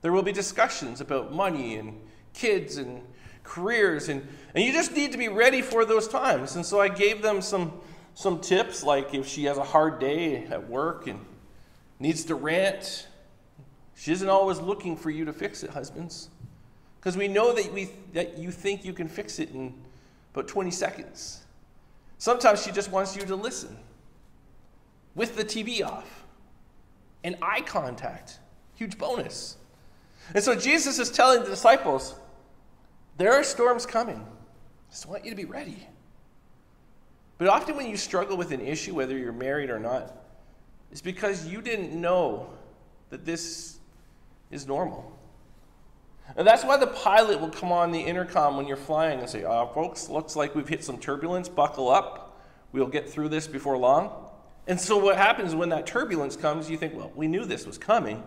There 0.01 0.13
will 0.13 0.23
be 0.23 0.33
discussions 0.33 1.01
about 1.01 1.33
money 1.33 1.77
and 1.77 2.01
kids 2.33 2.79
and 2.79 3.03
careers. 3.47 4.09
And, 4.09 4.27
and 4.55 4.65
you 4.65 4.73
just 4.73 4.93
need 4.93 5.13
to 5.13 5.19
be 5.19 5.29
ready 5.29 5.63
for 5.63 5.85
those 5.85 6.09
times. 6.09 6.57
And 6.57 6.67
so 6.67 6.81
I 6.81 6.89
gave 6.89 7.23
them 7.23 7.41
some, 7.41 7.73
some 8.15 8.41
tips, 8.41 8.83
like 8.83 9.15
if 9.15 9.27
she 9.27 9.45
has 9.45 9.57
a 9.57 9.65
hard 9.65 9.99
day 9.99 10.45
at 10.45 10.69
work 10.69 11.07
and 11.07 11.25
needs 11.99 12.25
to 12.25 12.35
rant, 12.35 13.09
she 13.95 14.13
isn't 14.13 14.29
always 14.29 14.59
looking 14.59 14.97
for 14.97 15.11
you 15.11 15.25
to 15.25 15.33
fix 15.33 15.63
it, 15.63 15.71
husbands. 15.71 16.29
Because 17.01 17.17
we 17.17 17.29
know 17.29 17.53
that, 17.55 17.73
we, 17.73 17.91
that 18.13 18.37
you 18.37 18.51
think 18.51 18.85
you 18.85 18.93
can 18.93 19.09
fix 19.09 19.39
it 19.39 19.51
in 19.51 19.73
about 20.35 20.49
20 20.49 20.71
seconds. 20.71 21.45
Sometimes 22.19 22.63
she 22.63 22.73
just 22.73 22.91
wants 22.91 23.17
you 23.17 23.23
to 23.23 23.37
listen 23.37 23.77
with 25.15 25.37
the 25.37 25.45
TV 25.45 25.85
off 25.85 26.25
and 27.25 27.37
eye 27.41 27.61
contact. 27.63 28.39
Huge 28.75 28.99
bonus. 28.99 29.57
And 30.35 30.43
so 30.43 30.55
Jesus 30.55 30.99
is 30.99 31.11
telling 31.11 31.43
the 31.43 31.49
disciples, 31.49 32.15
there 33.17 33.33
are 33.33 33.43
storms 33.43 33.87
coming. 33.87 34.21
I 34.21 34.91
just 34.91 35.07
want 35.07 35.25
you 35.25 35.31
to 35.31 35.37
be 35.37 35.45
ready. 35.45 35.87
But 37.39 37.49
often 37.49 37.77
when 37.77 37.89
you 37.89 37.97
struggle 37.97 38.37
with 38.37 38.53
an 38.53 38.61
issue, 38.61 38.95
whether 38.95 39.17
you're 39.17 39.33
married 39.33 39.71
or 39.71 39.79
not, 39.79 40.13
it's 40.91 41.03
because 41.03 41.47
you 41.47 41.61
didn't 41.61 41.93
know 41.93 42.49
that 43.11 43.25
this 43.25 43.79
is 44.51 44.67
normal. 44.67 45.13
And 46.37 46.47
that's 46.47 46.65
why 46.65 46.77
the 46.77 46.89
pilot 46.89 47.41
will 47.41 47.51
come 47.51 47.71
on 47.71 47.93
the 47.93 48.01
intercom 48.01 48.57
when 48.57 48.67
you're 48.67 48.77
flying 48.77 49.21
and 49.21 49.29
say, 49.29 49.45
uh, 49.45 49.67
folks, 49.67 50.09
looks 50.09 50.35
like 50.35 50.55
we've 50.55 50.69
hit 50.69 50.83
some 50.83 50.99
turbulence. 50.99 51.49
Buckle 51.49 51.89
up. 51.89 52.41
We'll 52.73 52.89
get 52.89 53.09
through 53.09 53.29
this 53.29 53.47
before 53.47 53.79
long. 53.79 54.11
And 54.67 54.81
so 54.81 54.97
what 54.97 55.17
happens 55.17 55.55
when 55.55 55.69
that 55.69 55.87
turbulence 55.87 56.37
comes, 56.37 56.69
you 56.69 56.77
think, 56.77 56.95
well, 56.95 57.13
we 57.15 57.29
knew 57.29 57.45
this 57.45 57.65
was 57.65 57.79
coming. 57.79 58.23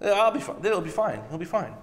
I'll 0.00 0.32
be 0.32 0.40
fine. 0.40 0.56
It'll 0.64 0.80
be 0.80 0.90
fine. 0.90 1.20
It'll 1.26 1.38
be 1.38 1.44
fine. 1.44 1.74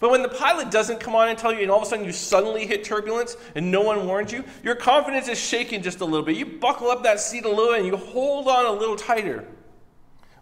But 0.00 0.10
when 0.10 0.22
the 0.22 0.28
pilot 0.28 0.70
doesn't 0.70 1.00
come 1.00 1.14
on 1.14 1.28
and 1.28 1.38
tell 1.38 1.52
you, 1.52 1.60
and 1.60 1.70
all 1.70 1.78
of 1.78 1.84
a 1.84 1.86
sudden 1.86 2.04
you 2.04 2.12
suddenly 2.12 2.66
hit 2.66 2.84
turbulence 2.84 3.36
and 3.54 3.70
no 3.70 3.80
one 3.80 4.06
warned 4.06 4.32
you, 4.32 4.44
your 4.62 4.74
confidence 4.74 5.28
is 5.28 5.38
shaking 5.38 5.82
just 5.82 6.00
a 6.00 6.04
little 6.04 6.24
bit. 6.24 6.36
You 6.36 6.46
buckle 6.46 6.90
up 6.90 7.02
that 7.04 7.20
seat 7.20 7.44
a 7.44 7.48
little 7.48 7.74
and 7.74 7.86
you 7.86 7.96
hold 7.96 8.48
on 8.48 8.66
a 8.66 8.72
little 8.72 8.96
tighter. 8.96 9.46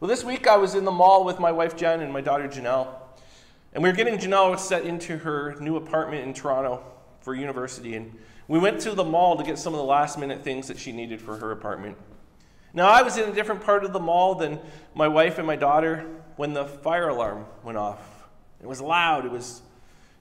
Well, 0.01 0.09
this 0.09 0.25
week 0.25 0.47
I 0.47 0.57
was 0.57 0.75
in 0.75 0.85
the 0.85 0.91
mall 0.91 1.25
with 1.25 1.39
my 1.39 1.53
wife 1.53 1.77
Jen 1.77 2.01
and 2.01 2.13
my 2.13 2.21
daughter 2.21 2.49
Janelle. 2.49 2.89
And 3.75 3.83
we 3.83 3.89
were 3.89 3.95
getting 3.97 4.19
Janelle 4.19 4.59
set 4.59 4.85
into 4.85 5.19
her 5.19 5.55
new 5.61 5.77
apartment 5.77 6.27
in 6.27 6.35
Toronto 6.35 6.83
for 7.21 7.35
university. 7.35 7.95
And 7.95 8.19
we 8.49 8.59
went 8.59 8.81
to 8.81 8.95
the 8.95 9.05
mall 9.05 9.37
to 9.37 9.45
get 9.45 9.59
some 9.59 9.73
of 9.73 9.79
the 9.79 9.85
last 9.85 10.19
minute 10.19 10.43
things 10.43 10.67
that 10.69 10.79
she 10.79 10.93
needed 10.93 11.21
for 11.21 11.37
her 11.37 11.53
apartment. 11.53 11.97
Now, 12.75 12.89
I 12.89 13.03
was 13.03 13.19
in 13.19 13.29
a 13.29 13.33
different 13.33 13.63
part 13.63 13.85
of 13.85 13.93
the 13.93 14.01
mall 14.01 14.35
than 14.35 14.59
my 14.95 15.07
wife 15.07 15.39
and 15.39 15.47
my 15.47 15.57
daughter 15.57 16.07
when 16.37 16.53
the 16.53 16.65
fire 16.65 17.09
alarm 17.09 17.47
went 17.63 17.79
off. 17.79 18.12
It 18.63 18.69
was 18.69 18.81
loud. 18.81 19.27
It 19.27 19.33
was, 19.33 19.63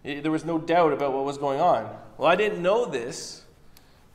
it, 0.04 0.24
there 0.24 0.32
was 0.32 0.44
no 0.44 0.58
doubt 0.58 0.94
about 0.94 1.14
what 1.14 1.24
was 1.24 1.38
going 1.38 1.62
on. 1.62 1.90
Well, 2.18 2.28
I 2.28 2.36
didn't 2.36 2.62
know 2.62 2.86
this, 2.86 3.44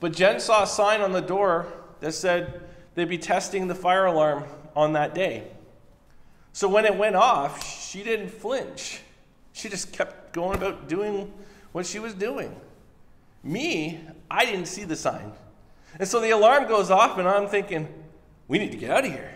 but 0.01 0.13
Jen 0.13 0.41
saw 0.41 0.65
a 0.65 0.67
sign 0.67 1.01
on 1.01 1.13
the 1.13 1.23
door 1.23 1.67
that 2.01 2.13
said 2.13 2.61
they'd 2.95 3.09
be 3.09 3.19
testing 3.19 3.69
the 3.69 3.75
fire 3.75 4.07
alarm 4.07 4.45
on 4.75 4.93
that 4.95 5.15
day. 5.15 5.45
So 6.53 6.69
when 6.69 6.85
it 6.85 6.97
went 6.97 7.17
off, 7.17 7.65
she 7.65 8.03
didn't 8.03 8.31
flinch. 8.31 9.01
She 9.53 9.69
just 9.69 9.93
kept 9.93 10.33
going 10.33 10.57
about 10.57 10.89
doing 10.89 11.33
what 11.73 11.87
she 11.87 11.99
was 11.99 12.15
doing. 12.15 12.55
Me, 13.43 14.01
I 14.31 14.45
didn't 14.45 14.67
see 14.67 14.85
the 14.85 14.97
sign. 14.97 15.33
And 15.99 16.09
so 16.09 16.21
the 16.21 16.31
alarm 16.31 16.67
goes 16.67 16.91
off, 16.91 17.19
and 17.19 17.29
I'm 17.29 17.47
thinking, 17.47 17.89
we 18.49 18.59
need 18.59 18.73
to 18.73 18.77
get 18.77 18.91
out 18.91 19.05
of 19.05 19.13
here. 19.13 19.33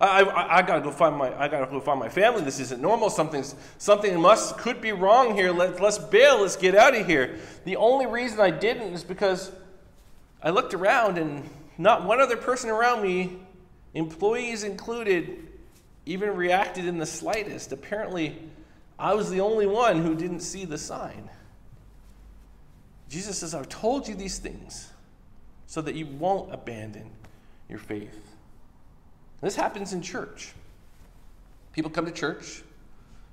I, 0.00 0.22
I, 0.22 0.58
I, 0.58 0.62
gotta 0.62 0.80
go 0.80 0.90
find 0.90 1.16
my 1.16 1.32
I 1.40 1.46
gotta 1.48 1.70
go 1.70 1.80
find 1.80 2.00
my 2.00 2.08
family. 2.08 2.42
This 2.42 2.58
isn't 2.58 2.82
normal. 2.82 3.10
Something's 3.10 3.54
something 3.78 4.20
must 4.20 4.58
could 4.58 4.80
be 4.80 4.92
wrong 4.92 5.34
here. 5.36 5.52
Let, 5.52 5.80
let's 5.80 5.98
bail. 5.98 6.42
Let's 6.42 6.56
get 6.56 6.74
out 6.74 6.96
of 6.96 7.06
here. 7.06 7.38
The 7.64 7.76
only 7.76 8.06
reason 8.06 8.40
I 8.40 8.50
didn't 8.50 8.92
is 8.92 9.04
because 9.04 9.52
I 10.42 10.50
looked 10.50 10.74
around 10.74 11.16
and 11.16 11.48
not 11.78 12.04
one 12.04 12.20
other 12.20 12.36
person 12.36 12.70
around 12.70 13.02
me, 13.02 13.38
employees 13.94 14.64
included, 14.64 15.48
even 16.06 16.34
reacted 16.36 16.86
in 16.86 16.98
the 16.98 17.06
slightest. 17.06 17.72
Apparently, 17.72 18.38
I 18.98 19.14
was 19.14 19.30
the 19.30 19.40
only 19.40 19.66
one 19.66 20.02
who 20.02 20.14
didn't 20.14 20.40
see 20.40 20.64
the 20.64 20.78
sign. 20.78 21.30
Jesus 23.08 23.38
says, 23.38 23.54
I've 23.54 23.68
told 23.68 24.08
you 24.08 24.14
these 24.14 24.38
things 24.38 24.90
so 25.66 25.80
that 25.82 25.94
you 25.94 26.06
won't 26.06 26.52
abandon 26.52 27.10
your 27.68 27.78
faith. 27.78 28.23
This 29.44 29.56
happens 29.56 29.92
in 29.92 30.00
church. 30.00 30.52
People 31.72 31.90
come 31.90 32.06
to 32.06 32.12
church. 32.12 32.62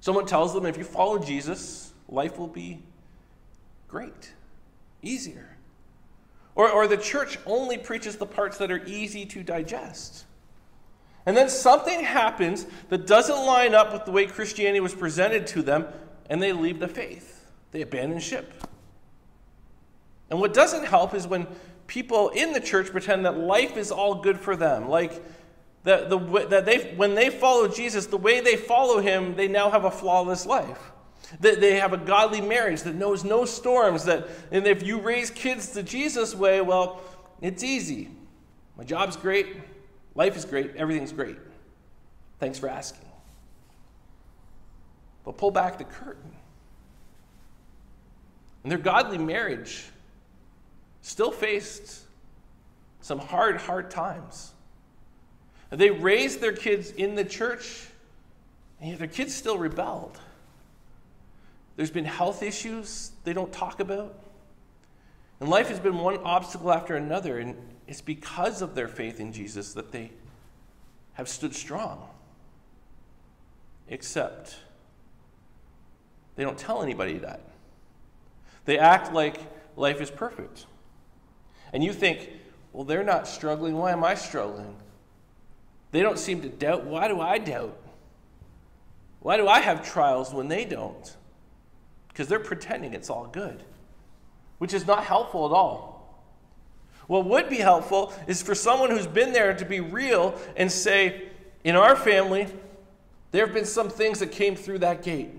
Someone 0.02 0.26
tells 0.26 0.54
them 0.54 0.66
if 0.66 0.78
you 0.78 0.84
follow 0.84 1.18
Jesus, 1.18 1.94
life 2.10 2.38
will 2.38 2.50
be 2.50 2.80
great, 3.88 4.34
easier. 5.02 5.56
Or, 6.54 6.70
or 6.70 6.86
the 6.86 6.98
church 6.98 7.40
only 7.46 7.78
preaches 7.78 8.18
the 8.18 8.26
parts 8.26 8.58
that 8.58 8.70
are 8.72 8.86
easy 8.86 9.26
to 9.28 9.42
digest. 9.42 10.26
And 11.26 11.38
then 11.38 11.48
something 11.48 12.04
happens 12.04 12.66
that 12.90 13.08
doesn't 13.08 13.46
line 13.46 13.74
up 13.74 13.94
with 13.94 14.04
the 14.04 14.12
way 14.12 14.26
Christianity 14.26 14.82
was 14.82 14.94
presented 14.94 15.48
to 15.48 15.62
them, 15.62 15.88
and 16.30 16.44
they 16.44 16.52
leave 16.52 16.80
the 16.80 16.90
faith. 16.90 17.50
They 17.72 17.84
abandon 17.84 18.20
ship. 18.20 18.52
And 20.30 20.42
what 20.42 20.54
doesn't 20.54 20.84
help 20.84 21.14
is 21.14 21.26
when 21.26 21.48
people 21.88 22.30
in 22.30 22.52
the 22.52 22.60
church 22.60 22.92
pretend 22.92 23.26
that 23.26 23.38
life 23.38 23.78
is 23.78 23.92
all 23.92 24.16
good 24.16 24.40
for 24.40 24.58
them. 24.58 24.90
Like 24.90 25.24
that, 25.84 26.10
the, 26.10 26.20
that 26.50 26.66
they, 26.66 26.94
when 26.96 27.16
they 27.16 27.30
follow 27.30 27.68
Jesus, 27.68 28.06
the 28.06 28.18
way 28.18 28.40
they 28.40 28.56
follow 28.56 29.00
him, 29.00 29.36
they 29.36 29.48
now 29.48 29.72
have 29.72 29.86
a 29.86 29.92
flawless 29.92 30.46
life. 30.46 30.92
That 31.40 31.62
they 31.62 31.78
have 31.78 31.94
a 31.94 31.98
godly 31.98 32.42
marriage 32.42 32.82
that 32.82 32.96
knows 32.96 33.24
no 33.24 33.46
storms. 33.46 34.06
That, 34.06 34.28
and 34.52 34.68
if 34.68 34.84
you 34.84 35.00
raise 35.00 35.32
kids 35.32 35.70
the 35.70 35.82
Jesus 35.84 36.36
way, 36.36 36.62
well, 36.62 37.02
it's 37.42 37.64
easy. 37.64 38.10
My 38.78 38.84
job's 38.84 39.16
great. 39.16 39.48
Life 40.14 40.36
is 40.36 40.46
great, 40.46 40.76
everything's 40.76 41.14
great. 41.14 41.38
Thanks 42.40 42.60
for 42.60 42.68
asking. 42.68 43.08
but 45.24 45.38
pull 45.38 45.52
back 45.52 45.78
the 45.78 45.84
curtain. 45.84 46.32
And 48.64 48.72
their 48.72 48.80
godly 48.80 49.18
marriage 49.18 49.86
still 51.02 51.32
faced 51.32 52.02
some 53.02 53.20
hard, 53.20 53.58
hard 53.58 53.90
times. 53.90 54.54
They 55.72 55.90
raised 55.90 56.42
their 56.42 56.54
kids 56.54 56.92
in 56.92 57.16
the 57.16 57.24
church, 57.24 57.88
and 58.80 58.90
yet 58.90 59.00
their 59.00 59.08
kids 59.08 59.34
still 59.34 59.58
rebelled. 59.58 60.20
There's 61.78 61.92
been 61.92 62.06
health 62.06 62.44
issues 62.44 63.12
they 63.24 63.34
don't 63.34 63.52
talk 63.52 63.80
about. 63.80 64.14
And 65.40 65.50
life 65.50 65.70
has 65.70 65.80
been 65.80 65.98
one 65.98 66.18
obstacle 66.18 66.72
after 66.72 66.96
another, 66.96 67.40
and 67.40 67.56
it's 67.88 68.02
because 68.02 68.62
of 68.62 68.76
their 68.76 68.88
faith 68.88 69.20
in 69.20 69.34
Jesus 69.34 69.74
that 69.74 69.92
they 69.92 70.12
have 71.14 71.28
stood 71.28 71.56
strong. 71.56 72.08
Except 73.88 74.58
they 76.36 76.44
don't 76.44 76.58
tell 76.58 76.84
anybody 76.84 77.18
that. 77.18 77.42
They 78.66 78.78
act 78.78 79.14
like 79.14 79.40
life 79.76 80.02
is 80.02 80.12
perfect. 80.12 80.66
And 81.74 81.84
you 81.84 81.94
think, 81.94 82.30
well, 82.74 82.84
they're 82.84 83.04
not 83.04 83.28
struggling. 83.28 83.78
Why 83.78 83.92
am 83.92 84.04
I 84.04 84.16
struggling? 84.16 84.76
They 85.92 86.02
don't 86.02 86.18
seem 86.20 86.42
to 86.42 86.50
doubt. 86.50 86.86
Why 86.86 87.08
do 87.08 87.20
I 87.20 87.38
doubt? 87.38 87.78
Why 89.20 89.38
do 89.38 89.48
I 89.48 89.60
have 89.60 89.88
trials 89.88 90.34
when 90.34 90.48
they 90.48 90.66
don't? 90.66 91.16
Because 92.08 92.28
they're 92.28 92.40
pretending 92.40 92.94
it's 92.94 93.10
all 93.10 93.28
good, 93.28 93.64
which 94.58 94.74
is 94.74 94.88
not 94.88 95.04
helpful 95.04 95.46
at 95.46 95.52
all. 95.52 95.92
What 97.08 97.26
would 97.26 97.50
be 97.50 97.58
helpful 97.58 98.14
is 98.28 98.42
for 98.42 98.56
someone 98.56 98.90
who's 98.90 99.08
been 99.08 99.34
there 99.34 99.54
to 99.54 99.66
be 99.66 99.80
real 99.80 100.40
and 100.56 100.72
say, 100.72 101.24
in 101.64 101.76
our 101.76 101.96
family, 101.96 102.48
there 103.32 103.46
have 103.46 103.54
been 103.54 103.66
some 103.66 103.90
things 103.90 104.20
that 104.20 104.32
came 104.32 104.56
through 104.56 104.80
that 104.80 105.04
gate. 105.04 105.30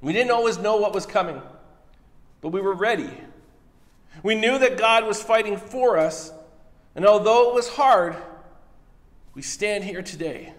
We 0.00 0.12
didn't 0.12 0.30
always 0.30 0.58
know 0.58 0.76
what 0.76 0.94
was 0.94 1.06
coming, 1.06 1.40
but 2.40 2.48
we 2.48 2.60
were 2.60 2.74
ready. 2.74 3.10
We 4.22 4.34
knew 4.34 4.58
that 4.58 4.78
God 4.78 5.06
was 5.06 5.22
fighting 5.22 5.56
for 5.56 5.98
us, 5.98 6.32
and 6.94 7.06
although 7.06 7.50
it 7.50 7.54
was 7.54 7.68
hard, 7.68 8.16
we 9.34 9.42
stand 9.42 9.84
here 9.84 10.02
today. 10.02 10.52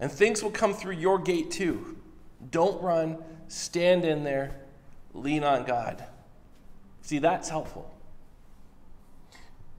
And 0.00 0.10
things 0.10 0.42
will 0.42 0.50
come 0.50 0.74
through 0.74 0.94
your 0.94 1.18
gate 1.18 1.50
too. 1.50 1.96
Don't 2.50 2.82
run, 2.82 3.18
stand 3.48 4.04
in 4.04 4.24
there, 4.24 4.56
lean 5.12 5.44
on 5.44 5.64
God. 5.64 6.04
See, 7.02 7.18
that's 7.18 7.48
helpful. 7.48 7.90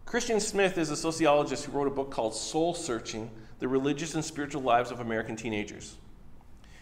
Christian 0.05 0.39
Smith 0.39 0.77
is 0.77 0.91
a 0.91 0.96
sociologist 0.96 1.65
who 1.65 1.72
wrote 1.72 1.88
a 1.88 1.91
book 1.91 2.12
called 2.12 2.36
Soul 2.36 2.74
Searching 2.74 3.29
The 3.60 3.67
Religious 3.67 4.15
and 4.15 4.24
Spiritual 4.24 4.62
Lives 4.62 4.91
of 4.91 5.00
American 5.00 5.36
Teenagers. 5.36 5.98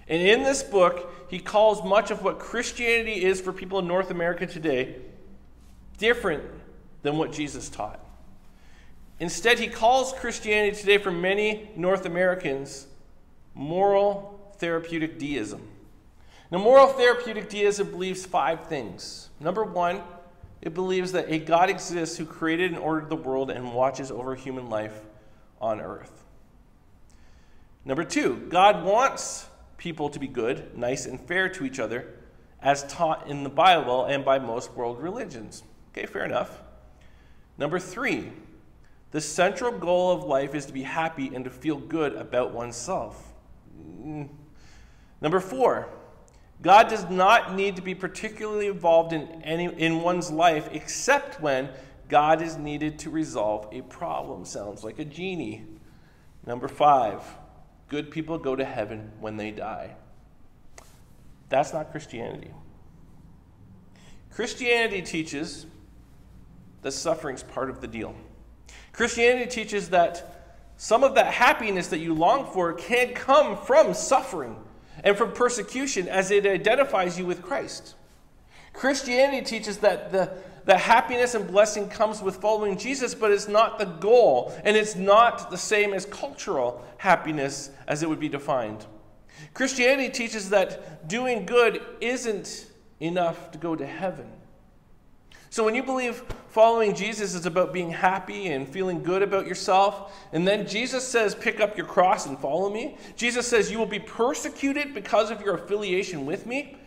And 0.07 0.21
in 0.21 0.43
this 0.43 0.61
book, 0.61 1.11
he 1.29 1.39
calls 1.39 1.83
much 1.83 2.11
of 2.11 2.23
what 2.23 2.37
Christianity 2.37 3.23
is 3.23 3.39
for 3.39 3.53
people 3.53 3.79
in 3.79 3.87
North 3.87 4.11
America 4.11 4.45
today 4.45 4.97
different 5.97 6.43
than 7.01 7.17
what 7.17 7.31
Jesus 7.31 7.69
taught. 7.69 8.02
Instead, 9.19 9.59
he 9.59 9.67
calls 9.67 10.13
Christianity 10.13 10.75
today 10.75 10.97
for 10.97 11.11
many 11.11 11.69
North 11.75 12.05
Americans 12.05 12.87
moral 13.53 14.53
therapeutic 14.57 15.19
deism. 15.19 15.67
Now, 16.51 16.59
moral 16.59 16.87
therapeutic 16.87 17.49
deism 17.49 17.91
believes 17.91 18.25
five 18.25 18.67
things. 18.67 19.29
Number 19.39 19.63
one, 19.63 20.01
it 20.61 20.73
believes 20.73 21.11
that 21.11 21.31
a 21.31 21.39
God 21.39 21.69
exists 21.69 22.17
who 22.17 22.25
created 22.25 22.71
and 22.71 22.79
ordered 22.79 23.09
the 23.09 23.15
world 23.15 23.49
and 23.49 23.73
watches 23.73 24.11
over 24.11 24.35
human 24.35 24.69
life 24.69 25.01
on 25.59 25.81
earth. 25.81 26.23
Number 27.85 28.03
two, 28.03 28.47
God 28.49 28.83
wants 28.83 29.47
people 29.77 30.09
to 30.09 30.19
be 30.19 30.27
good, 30.27 30.77
nice, 30.77 31.05
and 31.05 31.19
fair 31.19 31.49
to 31.49 31.65
each 31.65 31.79
other, 31.79 32.13
as 32.61 32.83
taught 32.83 33.27
in 33.27 33.43
the 33.43 33.49
Bible 33.49 34.05
and 34.05 34.23
by 34.23 34.39
most 34.39 34.71
world 34.71 35.01
religions. 35.01 35.63
Okay, 35.91 36.05
fair 36.05 36.23
enough. 36.23 36.61
Number 37.57 37.79
three, 37.79 38.31
the 39.13 39.21
central 39.21 39.71
goal 39.71 40.11
of 40.11 40.23
life 40.23 40.55
is 40.55 40.65
to 40.65 40.73
be 40.73 40.81
happy 40.81 41.35
and 41.35 41.45
to 41.45 41.51
feel 41.51 41.77
good 41.77 42.15
about 42.15 42.51
oneself. 42.51 43.31
Number 45.21 45.39
four, 45.39 45.87
God 46.63 46.87
does 46.87 47.07
not 47.11 47.53
need 47.53 47.75
to 47.75 47.83
be 47.83 47.93
particularly 47.93 48.65
involved 48.65 49.13
in, 49.13 49.43
any, 49.43 49.65
in 49.65 50.01
one's 50.01 50.31
life 50.31 50.67
except 50.71 51.39
when 51.39 51.69
God 52.09 52.41
is 52.41 52.57
needed 52.57 52.97
to 52.99 53.11
resolve 53.11 53.67
a 53.71 53.83
problem. 53.83 54.45
Sounds 54.45 54.83
like 54.83 54.97
a 54.97 55.05
genie. 55.05 55.63
Number 56.47 56.67
five, 56.67 57.21
good 57.89 58.09
people 58.09 58.39
go 58.39 58.55
to 58.55 58.65
heaven 58.65 59.11
when 59.19 59.37
they 59.37 59.51
die. 59.51 59.95
That's 61.49 61.71
not 61.71 61.91
Christianity. 61.91 62.49
Christianity 64.31 65.03
teaches 65.03 65.67
that 66.81 66.93
suffering's 66.93 67.43
part 67.43 67.69
of 67.69 67.79
the 67.79 67.87
deal. 67.87 68.15
Christianity 68.93 69.49
teaches 69.49 69.89
that 69.89 70.29
some 70.77 71.03
of 71.03 71.15
that 71.15 71.33
happiness 71.33 71.87
that 71.87 71.99
you 71.99 72.13
long 72.13 72.51
for 72.51 72.73
can 72.73 73.13
come 73.13 73.57
from 73.57 73.93
suffering 73.93 74.55
and 75.03 75.17
from 75.17 75.31
persecution 75.31 76.07
as 76.07 76.31
it 76.31 76.45
identifies 76.45 77.17
you 77.17 77.25
with 77.25 77.41
Christ. 77.41 77.95
Christianity 78.73 79.45
teaches 79.45 79.77
that 79.79 80.11
the, 80.11 80.31
the 80.65 80.77
happiness 80.77 81.35
and 81.35 81.47
blessing 81.47 81.89
comes 81.89 82.21
with 82.21 82.37
following 82.37 82.77
Jesus, 82.77 83.13
but 83.13 83.31
it's 83.31 83.47
not 83.47 83.77
the 83.77 83.85
goal, 83.85 84.53
and 84.63 84.75
it's 84.75 84.95
not 84.95 85.51
the 85.51 85.57
same 85.57 85.93
as 85.93 86.05
cultural 86.05 86.83
happiness 86.97 87.69
as 87.87 88.01
it 88.03 88.09
would 88.09 88.19
be 88.19 88.29
defined. 88.29 88.85
Christianity 89.53 90.09
teaches 90.09 90.49
that 90.49 91.07
doing 91.07 91.45
good 91.45 91.81
isn't 92.01 92.67
enough 92.99 93.51
to 93.51 93.57
go 93.57 93.75
to 93.75 93.85
heaven. 93.85 94.29
So 95.53 95.63
when 95.63 95.75
you 95.75 95.83
believe 95.83 96.23
following 96.49 96.95
Jesus 96.95 97.35
is 97.35 97.45
about 97.45 97.73
being 97.73 97.91
happy 97.91 98.47
and 98.47 98.67
feeling 98.67 99.03
good 99.03 99.21
about 99.21 99.45
yourself, 99.45 100.11
and 100.33 100.47
then 100.47 100.65
Jesus 100.65 101.07
says, 101.07 101.35
pick 101.35 101.59
up 101.59 101.77
your 101.77 101.85
cross 101.85 102.25
and 102.25 102.39
follow 102.39 102.71
me, 102.71 102.97
Jesus 103.15 103.45
says, 103.47 103.69
you 103.69 103.77
will 103.77 103.85
be 103.85 103.99
persecuted 103.99 104.95
because 104.95 105.29
of 105.29 105.41
your 105.41 105.53
affiliation 105.53 106.25
with 106.25 106.47
me, 106.47 106.79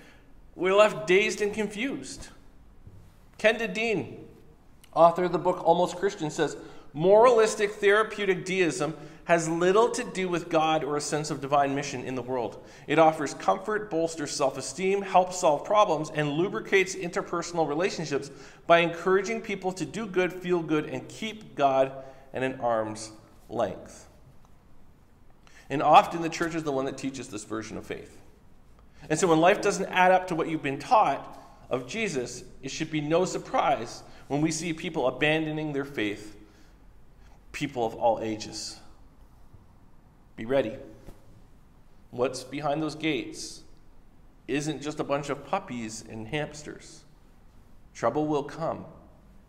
we're 0.57 0.75
left 0.75 1.07
dazed 1.07 1.41
and 1.43 1.55
confused. 1.55 2.27
Kenda 3.39 3.73
Dean, 3.73 4.27
author 4.93 5.23
of 5.23 5.31
the 5.31 5.39
book 5.39 5.65
Almost 5.65 5.95
Christian, 5.95 6.29
says, 6.29 6.57
moralistic 6.93 7.71
therapeutic 7.75 8.45
deism 8.45 8.97
has 9.27 9.49
little 9.49 9.91
to 9.91 10.05
do 10.05 10.29
with 10.29 10.49
God 10.49 10.85
or 10.85 10.97
a 10.97 11.01
sense 11.01 11.31
of 11.31 11.41
divine 11.41 11.75
mission 11.75 12.05
in 12.05 12.15
the 12.15 12.23
world. 12.23 12.65
It 12.87 12.99
offers 12.99 13.35
comfort, 13.35 13.91
bolsters 13.91 14.31
self 14.31 14.57
esteem, 14.57 15.03
helps 15.03 15.41
solve 15.41 15.65
problems, 15.65 16.11
and 16.15 16.33
lubricates 16.33 16.95
interpersonal 16.95 17.69
relationships 17.69 18.31
by 18.69 18.79
encouraging 18.79 19.41
people 19.41 19.73
to 19.73 19.85
do 19.85 20.07
good, 20.07 20.33
feel 20.33 20.63
good, 20.63 20.87
and 20.87 21.07
keep 21.09 21.57
God 21.57 21.93
at 22.33 22.45
an 22.45 22.61
arm's 22.61 23.11
length. 23.49 24.09
And 25.69 25.83
often 25.83 26.23
the 26.23 26.29
church 26.29 26.55
is 26.55 26.63
the 26.63 26.73
one 26.73 26.85
that 26.85 26.97
teaches 26.97 27.27
this 27.27 27.43
version 27.43 27.77
of 27.77 27.85
faith. 27.85 28.17
And 29.11 29.19
so 29.19 29.27
when 29.27 29.41
life 29.41 29.61
doesn't 29.61 29.87
add 29.87 30.13
up 30.13 30.29
to 30.29 30.37
what 30.37 30.49
you've 30.49 30.63
been 30.63 30.79
taught 30.79 31.37
of 31.69 31.89
Jesus, 31.89 32.45
it 32.63 32.71
should 32.71 32.93
be 32.93 33.01
no 33.01 33.25
surprise 33.25 34.05
when 34.29 34.41
we 34.41 34.53
see 34.53 34.73
people 34.73 35.09
abandoning 35.09 35.73
their 35.73 35.85
faith, 35.85 36.37
people 37.51 37.85
of 37.85 37.97
all 37.97 38.21
ages. 38.23 38.79
Be 40.37 40.45
ready. 40.45 40.77
What's 42.11 42.45
behind 42.45 42.83
those 42.83 42.95
gates 42.95 43.63
isn't 44.47 44.83
just 44.83 45.01
a 45.01 45.05
bunch 45.05 45.29
of 45.31 45.47
puppies 45.47 46.05
and 46.09 46.29
hamsters. 46.29 47.05
Trouble 47.95 48.27
will 48.27 48.45
come. 48.45 48.85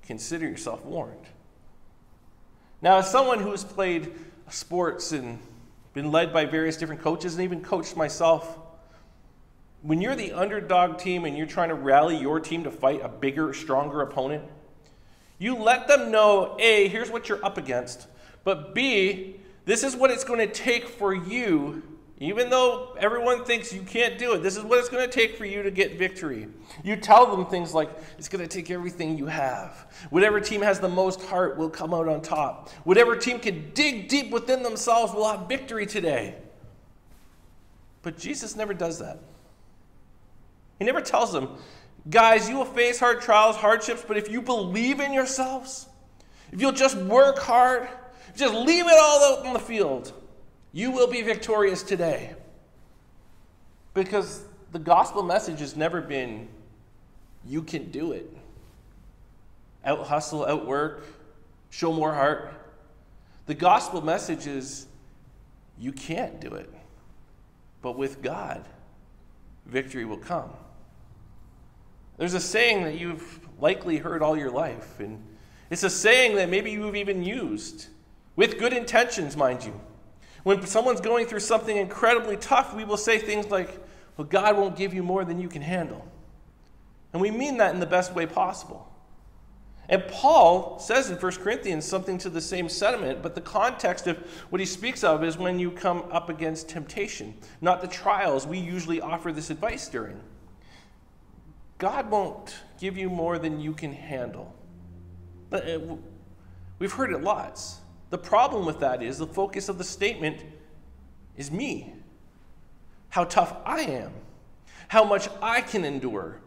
Consider 0.02 0.48
yourself 0.48 0.84
warned. 0.86 1.28
Now, 2.82 2.98
as 2.98 3.12
someone 3.12 3.40
who 3.40 3.52
has 3.52 3.64
played 3.64 4.14
sports 4.50 5.12
and 5.12 5.40
been 5.94 6.12
led 6.12 6.32
by 6.32 6.46
various 6.46 6.78
different 6.78 7.02
coaches 7.02 7.34
and 7.34 7.44
even 7.44 7.62
coached 7.62 7.98
myself, 7.98 8.60
when 9.82 10.00
you're 10.02 10.16
the 10.16 10.32
underdog 10.32 10.98
team 10.98 11.26
and 11.26 11.38
you're 11.38 11.48
trying 11.48 11.70
to 11.70 11.76
rally 11.76 12.18
your 12.18 12.40
team 12.40 12.64
to 12.64 12.72
fight 12.72 13.02
a 13.04 13.10
bigger, 13.10 13.54
stronger 13.54 14.02
opponent, 14.02 14.44
you 15.40 15.56
let 15.56 15.88
them 15.88 16.12
know 16.12 16.56
A, 16.60 16.88
here's 16.88 17.12
what 17.12 17.30
you're 17.30 17.44
up 17.44 17.58
against, 17.58 18.08
but 18.44 18.74
B, 18.74 19.37
this 19.68 19.84
is 19.84 19.98
what 19.98 20.12
it's 20.12 20.24
going 20.24 20.40
to 20.40 20.48
take 20.48 20.88
for 20.88 21.14
you, 21.14 21.84
even 22.20 22.50
though 22.50 22.96
everyone 22.98 23.44
thinks 23.44 23.74
you 23.74 23.82
can't 23.82 24.18
do 24.18 24.32
it. 24.32 24.42
This 24.42 24.56
is 24.56 24.64
what 24.64 24.80
it's 24.80 24.88
going 24.88 25.06
to 25.06 25.12
take 25.12 25.38
for 25.38 25.44
you 25.44 25.62
to 25.62 25.70
get 25.70 26.00
victory. 26.00 26.48
You 26.86 26.96
tell 26.96 27.36
them 27.36 27.46
things 27.48 27.74
like, 27.74 27.90
it's 28.18 28.30
going 28.30 28.42
to 28.42 28.48
take 28.48 28.72
everything 28.72 29.18
you 29.18 29.26
have. 29.26 30.08
Whatever 30.10 30.40
team 30.40 30.62
has 30.62 30.80
the 30.80 30.88
most 30.88 31.22
heart 31.22 31.58
will 31.58 31.70
come 31.70 31.94
out 31.94 32.08
on 32.08 32.22
top. 32.22 32.70
Whatever 32.86 33.18
team 33.18 33.40
can 33.40 33.72
dig 33.74 34.08
deep 34.08 34.32
within 34.32 34.64
themselves 34.64 35.14
will 35.14 35.28
have 35.30 35.50
victory 35.50 35.86
today. 35.86 36.36
But 38.04 38.18
Jesus 38.18 38.56
never 38.56 38.74
does 38.74 39.00
that. 39.00 39.20
He 40.80 40.86
never 40.86 41.02
tells 41.02 41.34
them, 41.34 41.58
guys, 42.10 42.48
you 42.48 42.56
will 42.56 42.64
face 42.64 43.02
hard 43.02 43.20
trials, 43.20 43.58
hardships, 43.58 44.06
but 44.08 44.16
if 44.16 44.32
you 44.32 44.42
believe 44.42 45.02
in 45.02 45.12
yourselves, 45.12 45.90
if 46.54 46.62
you'll 46.62 46.72
just 46.72 46.96
work 46.96 47.38
hard, 47.38 47.90
just 48.38 48.54
leave 48.54 48.86
it 48.86 48.98
all 49.00 49.34
out 49.38 49.46
on 49.46 49.54
the 49.54 49.60
field. 49.60 50.14
You 50.72 50.92
will 50.92 51.08
be 51.08 51.22
victorious 51.22 51.84
today. 51.84 52.36
Because 53.94 54.44
the 54.72 54.80
gospel 54.80 55.24
message 55.24 55.60
has 55.60 55.76
never 55.76 56.02
been, 56.02 56.48
you 57.46 57.64
can 57.64 57.90
do 57.90 58.12
it. 58.12 58.32
Out 59.84 60.06
hustle, 60.06 60.46
out 60.46 60.68
work, 60.68 61.04
show 61.70 61.92
more 61.92 62.14
heart. 62.14 62.54
The 63.48 63.56
gospel 63.56 64.02
message 64.02 64.46
is, 64.46 64.86
you 65.80 65.92
can't 65.92 66.40
do 66.40 66.54
it. 66.54 66.72
But 67.82 67.98
with 67.98 68.22
God, 68.22 68.66
victory 69.66 70.06
will 70.06 70.18
come. 70.18 70.50
There's 72.18 72.34
a 72.34 72.40
saying 72.40 72.84
that 72.84 73.00
you've 73.00 73.40
likely 73.60 73.98
heard 73.98 74.22
all 74.22 74.38
your 74.38 74.52
life, 74.52 75.00
and 75.00 75.24
it's 75.70 75.84
a 75.84 75.90
saying 75.90 76.36
that 76.36 76.50
maybe 76.50 76.72
you've 76.72 76.96
even 76.96 77.24
used 77.24 77.88
with 78.38 78.58
good 78.58 78.72
intentions, 78.72 79.36
mind 79.36 79.66
you. 79.66 79.78
When 80.44 80.66
someone's 80.66 81.02
going 81.02 81.26
through 81.26 81.42
something 81.42 81.76
incredibly 81.76 82.38
tough, 82.38 82.74
we 82.74 82.86
will 82.86 82.96
say 82.96 83.18
things 83.18 83.48
like, 83.48 83.86
Well, 84.16 84.28
God 84.28 84.56
won't 84.56 84.78
give 84.78 84.94
you 84.94 85.04
more 85.04 85.26
than 85.26 85.42
you 85.42 85.50
can 85.50 85.62
handle. 85.62 86.08
And 87.12 87.22
we 87.22 87.32
mean 87.32 87.58
that 87.58 87.74
in 87.74 87.82
the 87.82 87.86
best 87.86 88.16
way 88.16 88.26
possible. 88.26 88.88
And 89.90 90.06
Paul 90.08 90.80
says 90.80 91.10
in 91.10 91.18
1 91.18 91.32
Corinthians 91.36 91.86
something 91.86 92.18
to 92.20 92.30
the 92.30 92.42
same 92.42 92.68
sentiment, 92.68 93.22
but 93.22 93.36
the 93.36 93.42
context 93.42 94.06
of 94.08 94.18
what 94.50 94.60
he 94.60 94.66
speaks 94.66 95.04
of 95.04 95.24
is 95.24 95.38
when 95.38 95.60
you 95.60 95.72
come 95.72 96.04
up 96.12 96.30
against 96.30 96.68
temptation, 96.68 97.34
not 97.62 97.82
the 97.82 97.88
trials 97.88 98.46
we 98.46 98.60
usually 98.60 99.00
offer 99.00 99.32
this 99.32 99.50
advice 99.50 99.88
during. 99.88 100.20
God 101.78 102.10
won't 102.10 102.56
give 102.80 102.98
you 102.98 103.10
more 103.10 103.40
than 103.40 103.62
you 103.62 103.74
can 103.74 103.94
handle. 103.94 104.54
Uh, 105.52 105.96
we've 106.80 106.92
heard 106.92 107.12
it 107.12 107.22
lots. 107.22 107.80
The 108.10 108.18
problem 108.18 108.66
with 108.66 108.80
that 108.80 109.04
is 109.04 109.18
the 109.18 109.28
focus 109.28 109.70
of 109.70 109.78
the 109.78 109.84
statement 109.84 110.44
is 111.36 111.52
me. 111.52 111.94
How 113.10 113.26
tough 113.26 113.56
I 113.66 113.82
am. 113.82 114.12
How 114.88 115.04
much 115.04 115.28
I 115.42 115.62
can 115.62 115.84
endure. 115.84 116.40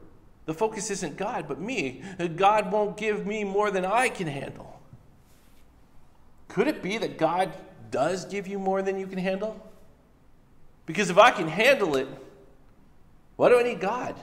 The 0.47 0.55
focus 0.55 0.91
isn't 0.91 1.17
God, 1.17 1.47
but 1.47 1.61
me. 1.61 2.03
God 2.37 2.73
won't 2.73 2.97
give 2.97 3.27
me 3.27 3.45
more 3.45 3.71
than 3.71 3.85
I 3.85 4.09
can 4.09 4.27
handle. 4.27 4.81
Could 6.49 6.67
it 6.67 6.83
be 6.83 6.99
that 6.99 7.19
God 7.19 7.53
does 7.91 8.25
give 8.25 8.49
you 8.49 8.59
more 8.59 8.83
than 8.83 8.99
you 8.99 9.07
can 9.07 9.19
handle? 9.19 9.61
Because 10.87 11.11
if 11.11 11.19
I 11.19 11.31
can 11.31 11.47
handle 11.47 11.97
it, 11.97 12.09
why 13.37 13.49
do 13.49 13.59
I 13.59 13.63
need 13.63 13.81
God? 13.81 14.17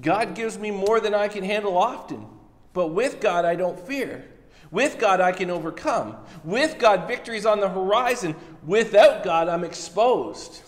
God 0.00 0.34
gives 0.34 0.58
me 0.58 0.70
more 0.70 1.00
than 1.00 1.14
I 1.14 1.28
can 1.28 1.44
handle 1.44 1.76
often. 1.76 2.26
But 2.72 2.88
with 2.88 3.20
God, 3.20 3.44
I 3.44 3.54
don't 3.54 3.78
fear. 3.78 4.24
With 4.70 4.98
God, 4.98 5.20
I 5.20 5.32
can 5.32 5.50
overcome. 5.50 6.16
With 6.44 6.78
God, 6.78 7.08
victory's 7.08 7.46
on 7.46 7.60
the 7.60 7.68
horizon. 7.68 8.36
Without 8.64 9.24
God, 9.24 9.48
I'm 9.48 9.64
exposed. 9.64 10.62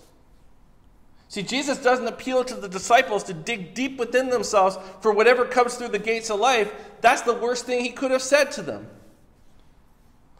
See, 1.28 1.42
Jesus 1.42 1.78
doesn't 1.78 2.06
appeal 2.06 2.44
to 2.44 2.54
the 2.54 2.68
disciples 2.68 3.24
to 3.24 3.32
dig 3.32 3.74
deep 3.74 3.98
within 3.98 4.28
themselves 4.28 4.76
for 5.00 5.12
whatever 5.12 5.44
comes 5.44 5.76
through 5.76 5.88
the 5.88 5.98
gates 5.98 6.30
of 6.30 6.40
life. 6.40 6.72
That's 7.00 7.22
the 7.22 7.32
worst 7.32 7.64
thing 7.64 7.84
he 7.84 7.90
could 7.90 8.10
have 8.10 8.22
said 8.22 8.50
to 8.52 8.62
them. 8.62 8.88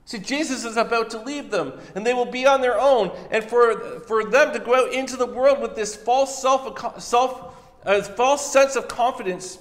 See, 0.05 0.18
Jesus 0.18 0.64
is 0.64 0.77
about 0.77 1.11
to 1.11 1.18
leave 1.22 1.51
them, 1.51 1.72
and 1.94 2.05
they 2.05 2.12
will 2.12 2.27
be 2.27 2.44
on 2.44 2.61
their 2.61 2.79
own. 2.79 3.12
And 3.31 3.44
for, 3.44 4.01
for 4.01 4.25
them 4.25 4.53
to 4.53 4.59
go 4.59 4.75
out 4.75 4.92
into 4.92 5.16
the 5.16 5.27
world 5.27 5.61
with 5.62 5.77
this 5.77 5.94
false 5.94 6.42
self, 6.42 7.01
self 7.01 7.55
a 7.85 8.03
false 8.03 8.53
sense 8.53 8.77
of 8.77 8.88
confidence 8.88 9.59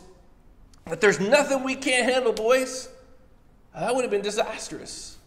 that 0.88 1.00
there's 1.00 1.20
nothing 1.20 1.64
we 1.64 1.76
can't 1.76 2.12
handle, 2.12 2.34
boys, 2.34 2.90
Uh, 3.74 3.82
that 3.82 3.96
would 3.96 4.04
have 4.04 4.12
been 4.12 4.22
disastrous. 4.22 5.18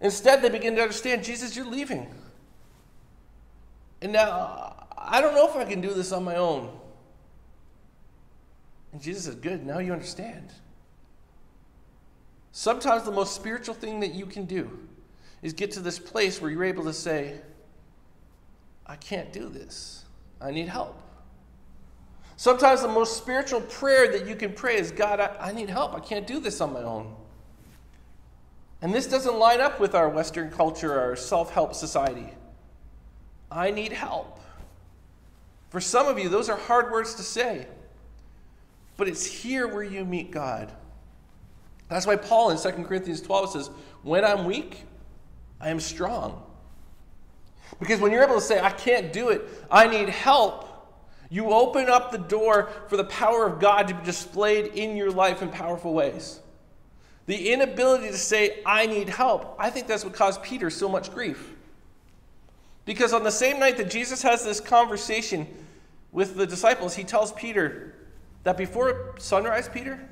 Instead, 0.00 0.42
they 0.42 0.48
begin 0.48 0.76
to 0.76 0.82
understand 0.82 1.24
Jesus, 1.24 1.56
you're 1.56 1.66
leaving. 1.66 2.06
And 4.02 4.12
now, 4.12 4.86
I 4.96 5.20
don't 5.20 5.34
know 5.34 5.48
if 5.48 5.56
I 5.56 5.64
can 5.64 5.80
do 5.80 5.94
this 5.94 6.12
on 6.12 6.22
my 6.22 6.36
own. 6.36 6.70
And 8.92 9.00
Jesus 9.00 9.24
says, 9.24 9.34
Good, 9.36 9.64
now 9.64 9.78
you 9.78 9.92
understand. 9.92 10.50
Sometimes 12.52 13.02
the 13.02 13.12
most 13.12 13.34
spiritual 13.34 13.74
thing 13.74 14.00
that 14.00 14.14
you 14.14 14.26
can 14.26 14.46
do 14.46 14.70
is 15.42 15.52
get 15.52 15.70
to 15.72 15.80
this 15.80 15.98
place 15.98 16.40
where 16.40 16.50
you're 16.50 16.64
able 16.64 16.84
to 16.84 16.92
say, 16.92 17.40
I 18.86 18.96
can't 18.96 19.32
do 19.32 19.48
this. 19.48 20.04
I 20.40 20.50
need 20.50 20.68
help. 20.68 21.00
Sometimes 22.36 22.82
the 22.82 22.88
most 22.88 23.16
spiritual 23.16 23.60
prayer 23.62 24.10
that 24.12 24.26
you 24.26 24.36
can 24.36 24.52
pray 24.52 24.76
is 24.76 24.90
God, 24.90 25.20
I, 25.20 25.36
I 25.40 25.52
need 25.52 25.68
help. 25.70 25.94
I 25.94 26.00
can't 26.00 26.26
do 26.26 26.40
this 26.40 26.60
on 26.60 26.72
my 26.72 26.82
own. 26.82 27.14
And 28.82 28.92
this 28.92 29.06
doesn't 29.06 29.38
line 29.38 29.60
up 29.60 29.80
with 29.80 29.94
our 29.94 30.08
Western 30.08 30.50
culture, 30.50 30.98
our 30.98 31.16
self 31.16 31.52
help 31.52 31.74
society. 31.74 32.32
I 33.50 33.70
need 33.70 33.92
help. 33.92 34.40
For 35.70 35.80
some 35.80 36.06
of 36.06 36.18
you, 36.18 36.28
those 36.28 36.48
are 36.48 36.56
hard 36.56 36.90
words 36.90 37.14
to 37.14 37.22
say. 37.22 37.66
But 38.96 39.08
it's 39.08 39.24
here 39.24 39.66
where 39.68 39.82
you 39.82 40.04
meet 40.04 40.30
God. 40.30 40.72
That's 41.88 42.06
why 42.06 42.16
Paul 42.16 42.50
in 42.50 42.58
2 42.58 42.84
Corinthians 42.84 43.20
12 43.20 43.50
says, 43.50 43.70
When 44.02 44.24
I'm 44.24 44.44
weak, 44.44 44.84
I 45.60 45.68
am 45.70 45.80
strong. 45.80 46.42
Because 47.78 48.00
when 48.00 48.12
you're 48.12 48.24
able 48.24 48.36
to 48.36 48.40
say, 48.40 48.60
I 48.60 48.70
can't 48.70 49.12
do 49.12 49.28
it, 49.28 49.42
I 49.70 49.86
need 49.86 50.08
help, 50.08 50.66
you 51.28 51.50
open 51.50 51.88
up 51.88 52.12
the 52.12 52.18
door 52.18 52.70
for 52.88 52.96
the 52.96 53.04
power 53.04 53.46
of 53.46 53.60
God 53.60 53.88
to 53.88 53.94
be 53.94 54.04
displayed 54.04 54.66
in 54.74 54.96
your 54.96 55.10
life 55.10 55.42
in 55.42 55.50
powerful 55.50 55.92
ways. 55.92 56.40
The 57.26 57.52
inability 57.52 58.08
to 58.08 58.18
say, 58.18 58.62
I 58.64 58.86
need 58.86 59.08
help, 59.08 59.56
I 59.58 59.70
think 59.70 59.86
that's 59.86 60.04
what 60.04 60.14
caused 60.14 60.42
Peter 60.42 60.70
so 60.70 60.88
much 60.88 61.12
grief. 61.12 61.54
Because 62.84 63.12
on 63.12 63.24
the 63.24 63.32
same 63.32 63.58
night 63.58 63.76
that 63.78 63.90
Jesus 63.90 64.22
has 64.22 64.44
this 64.44 64.60
conversation 64.60 65.46
with 66.12 66.36
the 66.36 66.46
disciples, 66.46 66.94
he 66.94 67.02
tells 67.02 67.32
Peter 67.32 67.94
that 68.44 68.56
before 68.56 69.16
sunrise, 69.18 69.68
Peter, 69.68 70.08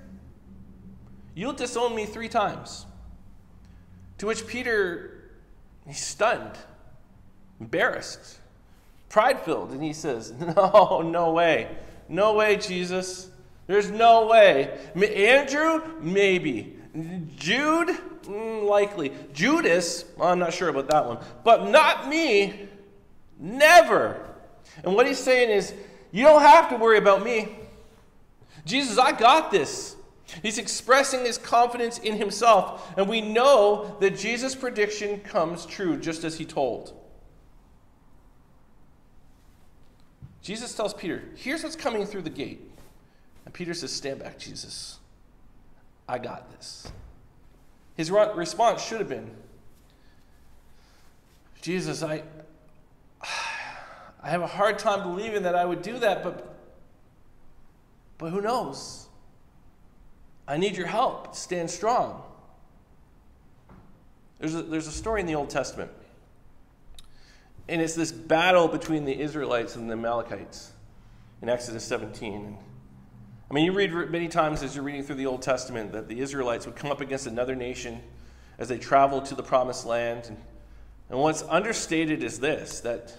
you'll 1.35 1.53
disown 1.53 1.95
me 1.95 2.05
three 2.05 2.29
times. 2.29 2.85
To 4.19 4.27
which 4.27 4.47
Peter, 4.47 5.31
he's 5.87 6.05
stunned, 6.05 6.59
embarrassed 7.61 8.39
pride 9.15 9.41
filled. 9.43 9.71
And 9.71 9.81
he 9.83 9.93
says, 9.93 10.33
No, 10.57 11.01
no 11.03 11.31
way. 11.31 11.69
No 12.09 12.35
way, 12.35 12.57
Jesus. 12.57 13.31
There's 13.69 13.89
no 13.89 14.27
way. 14.27 14.77
Andrew, 14.95 15.83
maybe. 16.01 16.77
Jude, 17.37 17.89
mm, 18.23 18.69
likely. 18.69 19.13
Judas, 19.33 20.05
I'm 20.21 20.39
not 20.39 20.53
sure 20.53 20.69
about 20.69 20.89
that 20.91 21.07
one. 21.07 21.19
But 21.43 21.69
not 21.69 22.09
me. 22.09 22.69
Never. 23.39 24.21
And 24.85 24.95
what 24.95 25.07
he's 25.07 25.19
saying 25.19 25.51
is, 25.51 25.75
you 26.13 26.25
don't 26.25 26.43
have 26.43 26.69
to 26.71 26.77
worry 26.77 26.99
about 26.99 27.25
me. 27.25 27.57
Jesus, 28.65 28.99
I 28.99 29.13
got 29.13 29.51
this. 29.51 29.97
He's 30.43 30.59
expressing 30.59 31.21
his 31.21 31.37
confidence 31.37 31.99
in 31.99 32.17
himself. 32.17 32.93
And 32.97 33.09
we 33.09 33.21
know 33.21 33.97
that 34.01 34.17
Jesus' 34.17 34.55
prediction 34.55 35.21
comes 35.21 35.67
true, 35.67 35.97
just 35.97 36.25
as 36.25 36.39
he 36.39 36.45
told. 36.45 36.93
Jesus 40.43 40.75
tells 40.75 40.95
Peter, 40.95 41.25
Here's 41.37 41.63
what's 41.63 41.77
coming 41.77 42.07
through 42.07 42.23
the 42.23 42.31
gate. 42.31 42.61
And 43.45 43.53
Peter 43.53 43.75
says, 43.75 43.91
Stand 43.93 44.21
back, 44.21 44.39
Jesus. 44.39 44.99
I 46.09 46.19
got 46.19 46.51
this. 46.53 46.91
His 47.97 48.11
response 48.11 48.83
should 48.83 48.99
have 48.99 49.09
been, 49.09 49.31
Jesus, 51.63 52.03
I, 52.03 52.23
I 53.23 54.29
have 54.29 54.43
a 54.43 54.47
hard 54.47 54.79
time 54.79 55.03
believing 55.03 55.45
that 55.45 55.55
I 55.55 55.65
would 55.65 55.83
do 55.83 55.99
that, 56.01 56.23
but, 56.23 56.57
but 58.19 58.31
who 58.31 58.41
knows? 58.41 59.07
I 60.47 60.57
need 60.57 60.77
your 60.77 60.87
help. 60.87 61.35
Stand 61.35 61.71
strong. 61.71 62.23
There's 64.39 64.55
a, 64.55 64.63
there's 64.63 64.87
a 64.87 64.93
story 64.93 65.21
in 65.21 65.27
the 65.27 65.37
Old 65.37 65.49
Testament 65.49 65.91
and 67.69 67.81
it's 67.81 67.95
this 67.95 68.13
battle 68.13 68.69
between 68.69 69.05
the 69.05 69.19
Israelites 69.19 69.77
and 69.77 69.89
the 69.89 69.95
Amalekites 69.95 70.73
in 71.41 71.49
Exodus 71.49 71.85
17. 71.85 72.57
I 73.55 73.57
mean, 73.57 73.67
you 73.67 73.73
read 73.73 74.11
many 74.11 74.27
times 74.27 74.65
as 74.65 74.75
you're 74.75 74.83
reading 74.83 75.05
through 75.05 75.15
the 75.15 75.27
Old 75.27 75.41
Testament 75.41 75.93
that 75.93 76.09
the 76.09 76.19
Israelites 76.19 76.67
would 76.67 76.75
come 76.75 76.91
up 76.91 77.01
against 77.01 77.29
another 77.29 77.55
nation 77.55 78.01
as 78.59 78.67
they 78.67 78.79
traveled 78.79 79.27
to 79.27 79.37
the 79.37 79.45
promised 79.45 79.87
land. 79.87 80.25
And, 80.27 80.37
and 81.09 81.21
what's 81.21 81.45
understated 81.45 82.25
is 82.25 82.41
this 82.41 82.81
that 82.81 83.17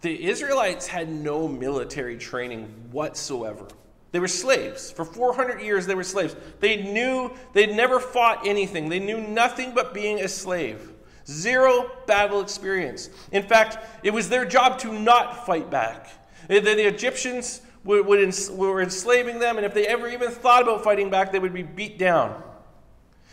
the 0.00 0.24
Israelites 0.24 0.88
had 0.88 1.08
no 1.08 1.46
military 1.46 2.16
training 2.16 2.64
whatsoever. 2.90 3.68
They 4.10 4.18
were 4.18 4.26
slaves. 4.26 4.90
For 4.90 5.04
400 5.04 5.60
years, 5.60 5.86
they 5.86 5.94
were 5.94 6.02
slaves. 6.02 6.34
They 6.58 6.82
knew 6.82 7.30
they'd 7.52 7.76
never 7.76 8.00
fought 8.00 8.44
anything, 8.44 8.88
they 8.88 8.98
knew 8.98 9.20
nothing 9.20 9.72
but 9.72 9.94
being 9.94 10.18
a 10.18 10.26
slave. 10.26 10.90
Zero 11.28 11.92
battle 12.08 12.40
experience. 12.40 13.08
In 13.30 13.44
fact, 13.44 13.78
it 14.02 14.12
was 14.12 14.28
their 14.28 14.44
job 14.44 14.80
to 14.80 14.92
not 14.92 15.46
fight 15.46 15.70
back. 15.70 16.08
The, 16.48 16.58
the 16.58 16.88
Egyptians 16.88 17.60
would, 17.84 18.06
would 18.06 18.18
were 18.50 18.80
enslaving 18.80 19.38
them, 19.38 19.56
and 19.56 19.66
if 19.66 19.74
they 19.74 19.86
ever 19.86 20.08
even 20.08 20.30
thought 20.30 20.62
about 20.62 20.84
fighting 20.84 21.10
back, 21.10 21.32
they 21.32 21.38
would 21.38 21.52
be 21.52 21.62
beat 21.62 21.98
down. 21.98 22.42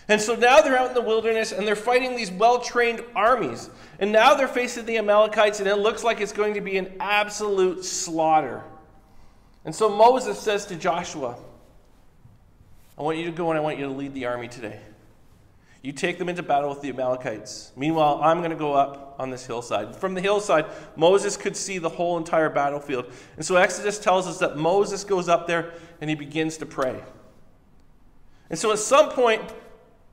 And 0.08 0.20
so 0.20 0.36
now 0.36 0.62
they're 0.62 0.78
out 0.78 0.88
in 0.88 0.96
the 0.96 1.02
wilderness 1.02 1.52
and 1.52 1.68
they're 1.68 1.76
fighting 1.76 2.16
these 2.16 2.32
well 2.32 2.60
trained 2.60 3.04
armies. 3.16 3.70
And 4.00 4.12
now 4.12 4.34
they're 4.34 4.48
facing 4.48 4.86
the 4.86 4.98
Amalekites, 4.98 5.60
and 5.60 5.70
it 5.70 5.76
looks 5.76 6.04
like 6.04 6.20
it's 6.20 6.34
going 6.34 6.56
to 6.56 6.62
be 6.62 6.78
an 6.78 6.94
absolute 7.00 7.86
slaughter. 7.86 8.64
And 9.66 9.76
so 9.76 9.88
Moses 9.88 10.40
says 10.40 10.66
to 10.68 10.76
Joshua, 10.76 11.38
I 12.98 13.04
want 13.04 13.18
you 13.18 13.26
to 13.26 13.32
go 13.32 13.52
and 13.52 13.58
I 13.58 13.62
want 13.62 13.78
you 13.78 13.86
to 13.86 13.92
lead 13.92 14.14
the 14.14 14.26
army 14.26 14.48
today. 14.48 14.80
You 15.82 15.94
take 15.94 16.18
them 16.18 16.28
into 16.28 16.44
battle 16.44 16.70
with 16.70 16.82
the 16.82 16.90
Amalekites. 16.90 17.72
Meanwhile, 17.78 18.20
I'm 18.22 18.40
going 18.40 18.50
to 18.52 18.58
go 18.58 18.74
up 18.74 19.16
on 19.18 19.30
this 19.30 19.46
hillside. 19.46 19.96
From 19.96 20.14
the 20.14 20.20
hillside, 20.20 20.66
Moses 20.98 21.38
could 21.38 21.56
see 21.56 21.78
the 21.78 21.88
whole 21.88 22.18
entire 22.18 22.50
battlefield. 22.50 23.06
And 23.38 23.46
so 23.46 23.56
Exodus 23.56 23.98
tells 23.98 24.28
us 24.28 24.40
that 24.40 24.58
Moses 24.58 25.06
goes 25.06 25.30
up 25.30 25.48
there 25.48 25.74
and 26.02 26.10
he 26.10 26.16
begins 26.16 26.58
to 26.58 26.66
pray. 26.66 27.02
And 28.50 28.60
so 28.60 28.74
at 28.74 28.80
some 28.80 29.10
point, 29.12 29.42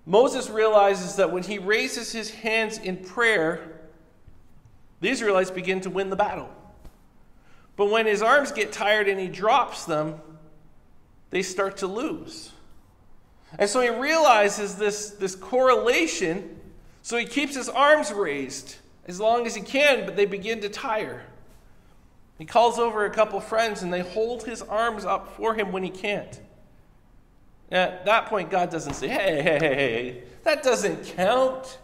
Moses 0.04 0.48
realizes 0.48 1.16
that 1.16 1.32
when 1.32 1.42
he 1.42 1.58
raises 1.58 2.12
his 2.12 2.30
hands 2.30 2.78
in 2.78 2.98
prayer, 2.98 3.80
the 5.00 5.08
Israelites 5.08 5.50
begin 5.50 5.80
to 5.80 5.90
win 5.90 6.10
the 6.10 6.16
battle. 6.16 6.48
But 7.74 7.90
when 7.90 8.06
his 8.06 8.22
arms 8.22 8.52
get 8.52 8.72
tired 8.72 9.08
and 9.08 9.18
he 9.18 9.26
drops 9.26 9.84
them, 9.84 10.20
they 11.30 11.42
start 11.42 11.78
to 11.78 11.88
lose. 11.88 12.52
And 13.58 13.68
so 13.68 13.80
he 13.80 13.88
realizes 13.88 14.76
this, 14.76 15.10
this 15.10 15.34
correlation, 15.34 16.60
so 17.02 17.16
he 17.16 17.24
keeps 17.24 17.54
his 17.54 17.68
arms 17.68 18.12
raised 18.12 18.76
as 19.06 19.20
long 19.20 19.46
as 19.46 19.54
he 19.54 19.62
can, 19.62 20.04
but 20.04 20.16
they 20.16 20.26
begin 20.26 20.60
to 20.60 20.68
tire. 20.68 21.24
He 22.38 22.44
calls 22.44 22.78
over 22.78 23.04
a 23.04 23.10
couple 23.10 23.40
friends 23.40 23.82
and 23.82 23.92
they 23.92 24.00
hold 24.00 24.42
his 24.42 24.60
arms 24.62 25.04
up 25.04 25.36
for 25.36 25.54
him 25.54 25.72
when 25.72 25.82
he 25.82 25.90
can't. 25.90 26.40
At 27.70 28.04
that 28.04 28.26
point, 28.26 28.50
God 28.50 28.70
doesn't 28.70 28.94
say, 28.94 29.08
hey, 29.08 29.42
hey, 29.42 29.58
hey, 29.58 29.74
hey, 29.74 30.22
that 30.44 30.62
doesn't 30.62 31.04
count. 31.16 31.78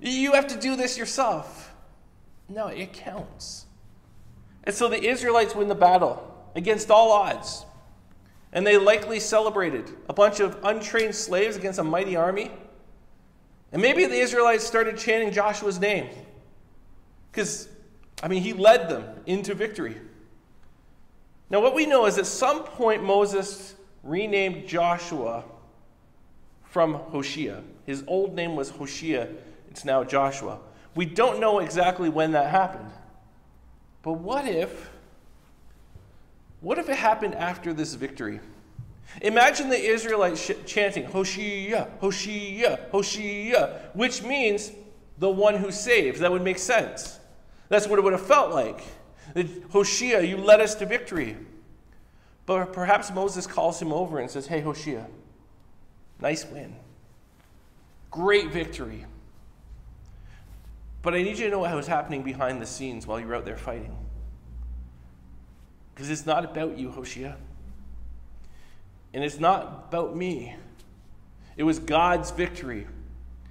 You 0.00 0.32
have 0.32 0.48
to 0.48 0.58
do 0.58 0.74
this 0.74 0.98
yourself. 0.98 1.72
No, 2.48 2.68
it 2.68 2.92
counts. 2.92 3.66
And 4.64 4.74
so 4.74 4.88
the 4.88 5.02
Israelites 5.02 5.54
win 5.54 5.68
the 5.68 5.74
battle 5.74 6.34
against 6.54 6.90
all 6.90 7.12
odds. 7.12 7.64
And 8.54 8.66
they 8.66 8.78
likely 8.78 9.20
celebrated 9.20 9.90
a 10.08 10.14
bunch 10.14 10.40
of 10.40 10.58
untrained 10.62 11.14
slaves 11.14 11.56
against 11.56 11.78
a 11.78 11.84
mighty 11.84 12.16
army. 12.16 12.50
And 13.72 13.82
maybe 13.82 14.06
the 14.06 14.14
Israelites 14.14 14.64
started 14.64 14.96
chanting 14.96 15.32
Joshua's 15.32 15.80
name. 15.80 16.08
Because, 17.30 17.68
I 18.22 18.28
mean, 18.28 18.42
he 18.42 18.52
led 18.52 18.88
them 18.88 19.04
into 19.26 19.54
victory. 19.54 20.00
Now, 21.50 21.60
what 21.60 21.74
we 21.74 21.84
know 21.84 22.06
is 22.06 22.16
at 22.16 22.26
some 22.26 22.62
point 22.62 23.02
Moses 23.02 23.74
renamed 24.02 24.68
Joshua 24.68 25.44
from 26.62 26.94
Hoshea. 26.94 27.56
His 27.86 28.04
old 28.06 28.34
name 28.34 28.56
was 28.56 28.70
Hoshea, 28.70 29.28
it's 29.70 29.84
now 29.84 30.04
Joshua. 30.04 30.60
We 30.94 31.06
don't 31.06 31.40
know 31.40 31.58
exactly 31.58 32.08
when 32.08 32.32
that 32.32 32.50
happened. 32.50 32.90
But 34.02 34.14
what 34.14 34.46
if 34.46 34.90
what 36.64 36.78
if 36.78 36.88
it 36.88 36.96
happened 36.96 37.34
after 37.34 37.74
this 37.74 37.92
victory? 37.92 38.40
Imagine 39.20 39.68
the 39.68 39.78
Israelites 39.78 40.50
chanting, 40.64 41.04
Hoshea, 41.04 41.86
Hoshea, 42.00 42.78
Hoshea, 42.90 43.68
which 43.92 44.22
means 44.22 44.72
the 45.18 45.28
one 45.28 45.56
who 45.56 45.70
saves. 45.70 46.20
That 46.20 46.32
would 46.32 46.42
make 46.42 46.58
sense. 46.58 47.20
That's 47.68 47.86
what 47.86 47.98
it 47.98 48.02
would 48.02 48.14
have 48.14 48.26
felt 48.26 48.50
like. 48.50 48.80
Hoshea, 49.72 50.26
you 50.26 50.38
led 50.38 50.62
us 50.62 50.74
to 50.76 50.86
victory. 50.86 51.36
But 52.46 52.72
perhaps 52.72 53.12
Moses 53.12 53.46
calls 53.46 53.80
him 53.80 53.92
over 53.92 54.18
and 54.18 54.30
says, 54.30 54.46
Hey, 54.46 54.62
Hoshea, 54.62 55.04
nice 56.18 56.46
win. 56.46 56.74
Great 58.10 58.50
victory. 58.52 59.04
But 61.02 61.12
I 61.12 61.22
need 61.22 61.36
you 61.36 61.44
to 61.44 61.50
know 61.50 61.58
what 61.58 61.74
was 61.74 61.86
happening 61.86 62.22
behind 62.22 62.62
the 62.62 62.66
scenes 62.66 63.06
while 63.06 63.20
you 63.20 63.26
were 63.26 63.34
out 63.34 63.44
there 63.44 63.58
fighting. 63.58 63.94
Because 65.94 66.10
it's 66.10 66.26
not 66.26 66.44
about 66.44 66.76
you, 66.76 66.90
Hoshea. 66.90 67.34
And 69.12 69.22
it's 69.22 69.38
not 69.38 69.86
about 69.88 70.16
me. 70.16 70.56
It 71.56 71.62
was 71.62 71.78
God's 71.78 72.32
victory. 72.32 72.86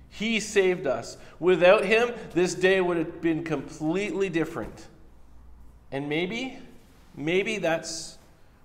He 0.09 0.39
saved 0.39 0.85
us. 0.85 1.17
Without 1.39 1.85
Him, 1.85 2.11
this 2.33 2.53
day 2.53 2.81
would 2.81 2.97
have 2.97 3.21
been 3.21 3.43
completely 3.43 4.29
different. 4.29 4.87
And 5.91 6.09
maybe, 6.09 6.57
maybe 7.15 7.59
that's 7.59 8.17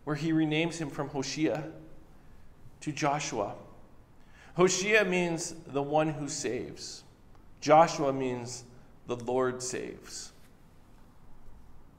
where 0.05 0.17
He 0.17 0.33
renames 0.33 0.79
him 0.79 0.91
from 0.91 1.09
Hoshea 1.09 1.63
to 2.81 2.93
Joshua. 2.93 3.55
Hoshea 4.57 5.05
means 5.05 5.55
the 5.69 5.83
one 5.83 6.09
who 6.09 6.29
saves, 6.29 7.05
Joshua 7.61 8.13
means 8.13 8.65
the 9.07 9.17
Lord 9.17 9.63
saves. 9.63 10.33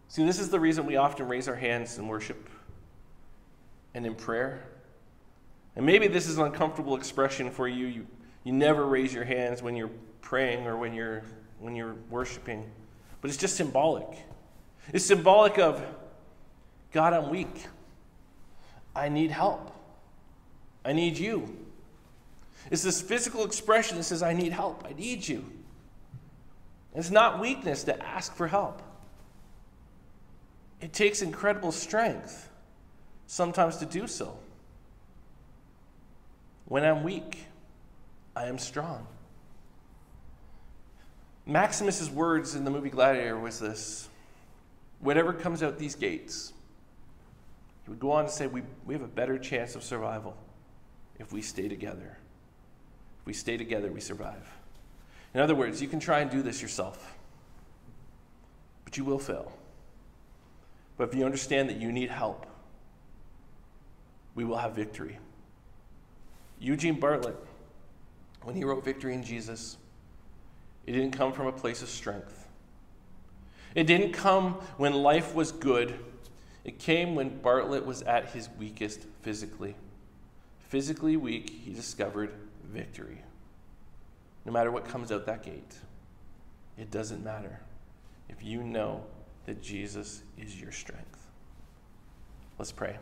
See, 0.09 0.25
this 0.25 0.39
is 0.39 0.49
the 0.49 0.59
reason 0.59 0.87
we 0.87 0.95
often 0.95 1.27
raise 1.27 1.47
our 1.47 1.55
hands 1.55 1.99
in 1.99 2.07
worship 2.07 2.49
and 3.93 4.05
in 4.07 4.15
prayer. 4.15 4.63
And 5.75 5.85
maybe 5.85 6.07
this 6.07 6.27
is 6.27 6.39
an 6.39 6.45
uncomfortable 6.45 6.95
expression 6.95 7.51
for 7.51 7.67
you. 7.67 7.85
You, 7.85 8.07
you 8.43 8.51
never 8.51 8.87
raise 8.87 9.13
your 9.13 9.23
hands 9.23 9.61
when 9.61 9.75
you're 9.75 9.91
praying 10.21 10.65
or 10.65 10.77
when 10.77 10.95
you're, 10.95 11.21
when 11.59 11.75
you're 11.75 11.93
worshiping. 12.09 12.69
But 13.21 13.29
it's 13.29 13.37
just 13.37 13.55
symbolic. 13.55 14.07
It's 14.91 15.05
symbolic 15.05 15.59
of 15.59 15.79
God, 16.91 17.13
I'm 17.13 17.29
weak. 17.29 17.67
I 18.95 19.09
need 19.09 19.29
help. 19.29 19.71
I 20.83 20.93
need 20.93 21.19
you. 21.19 21.55
It's 22.71 22.81
this 22.81 22.99
physical 22.99 23.45
expression 23.45 23.97
that 23.97 24.03
says, 24.03 24.23
I 24.23 24.33
need 24.33 24.53
help. 24.53 24.83
I 24.89 24.93
need 24.93 25.27
you. 25.27 25.45
It's 26.95 27.11
not 27.11 27.39
weakness 27.39 27.83
to 27.83 28.03
ask 28.03 28.33
for 28.33 28.47
help. 28.47 28.81
It 30.81 30.93
takes 30.93 31.21
incredible 31.21 31.71
strength 31.71 32.49
sometimes 33.27 33.77
to 33.77 33.85
do 33.85 34.07
so. 34.07 34.37
When 36.65 36.83
I'm 36.83 37.03
weak, 37.03 37.45
I 38.35 38.45
am 38.45 38.57
strong. 38.57 39.05
Maximus's 41.45 42.09
words 42.09 42.55
in 42.55 42.63
the 42.63 42.71
movie 42.71 42.89
Gladiator 42.89 43.37
was 43.39 43.59
this 43.59 44.07
whatever 44.99 45.33
comes 45.33 45.63
out 45.63 45.77
these 45.79 45.95
gates, 45.95 46.53
he 47.83 47.89
would 47.89 47.99
go 47.99 48.11
on 48.11 48.25
to 48.25 48.31
say, 48.31 48.47
we, 48.47 48.61
we 48.85 48.93
have 48.93 49.01
a 49.01 49.07
better 49.07 49.37
chance 49.37 49.75
of 49.75 49.83
survival 49.83 50.37
if 51.17 51.31
we 51.31 51.41
stay 51.41 51.67
together. 51.67 52.17
If 53.21 53.25
we 53.25 53.33
stay 53.33 53.57
together, 53.57 53.91
we 53.91 53.99
survive. 53.99 54.47
In 55.33 55.41
other 55.41 55.55
words, 55.55 55.81
you 55.81 55.87
can 55.87 55.99
try 55.99 56.19
and 56.19 56.29
do 56.29 56.41
this 56.41 56.61
yourself, 56.61 57.17
but 58.85 58.97
you 58.97 59.03
will 59.03 59.19
fail. 59.19 59.51
But 60.99 61.07
if 61.07 61.15
you 61.15 61.23
understand 61.23 61.69
that 61.69 61.77
you 61.77 61.93
need 61.93 62.09
help, 62.09 62.45
we 64.35 64.43
will 64.43 64.57
have 64.57 64.75
victory. 64.75 65.17
Eugene 66.59 66.99
Bartlett, 66.99 67.37
when 68.43 68.53
he 68.53 68.65
wrote 68.65 68.83
Victory 68.83 69.13
in 69.13 69.23
Jesus, 69.23 69.77
it 70.85 70.91
didn't 70.91 71.11
come 71.11 71.31
from 71.31 71.47
a 71.47 71.53
place 71.53 71.81
of 71.81 71.87
strength. 71.87 72.49
It 73.75 73.85
didn't 73.85 74.11
come 74.11 74.55
when 74.75 74.91
life 74.91 75.33
was 75.33 75.53
good. 75.53 75.97
It 76.65 76.79
came 76.79 77.15
when 77.15 77.39
Bartlett 77.39 77.85
was 77.85 78.01
at 78.01 78.31
his 78.31 78.49
weakest 78.59 79.05
physically. 79.21 79.75
Physically 80.67 81.15
weak, 81.15 81.49
he 81.63 81.71
discovered 81.71 82.33
victory. 82.73 83.21
No 84.43 84.51
matter 84.51 84.69
what 84.69 84.83
comes 84.83 85.13
out 85.13 85.25
that 85.27 85.43
gate, 85.43 85.75
it 86.77 86.91
doesn't 86.91 87.23
matter 87.23 87.61
if 88.27 88.43
you 88.43 88.63
know 88.63 89.05
that 89.49 89.63
Jesus 89.63 90.21
is 90.37 90.61
your 90.61 90.71
strength. 90.71 91.25
Let's 92.59 92.71
pray. 92.71 92.97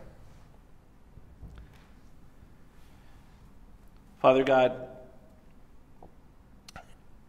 Father 4.22 4.46
God, 4.46 4.88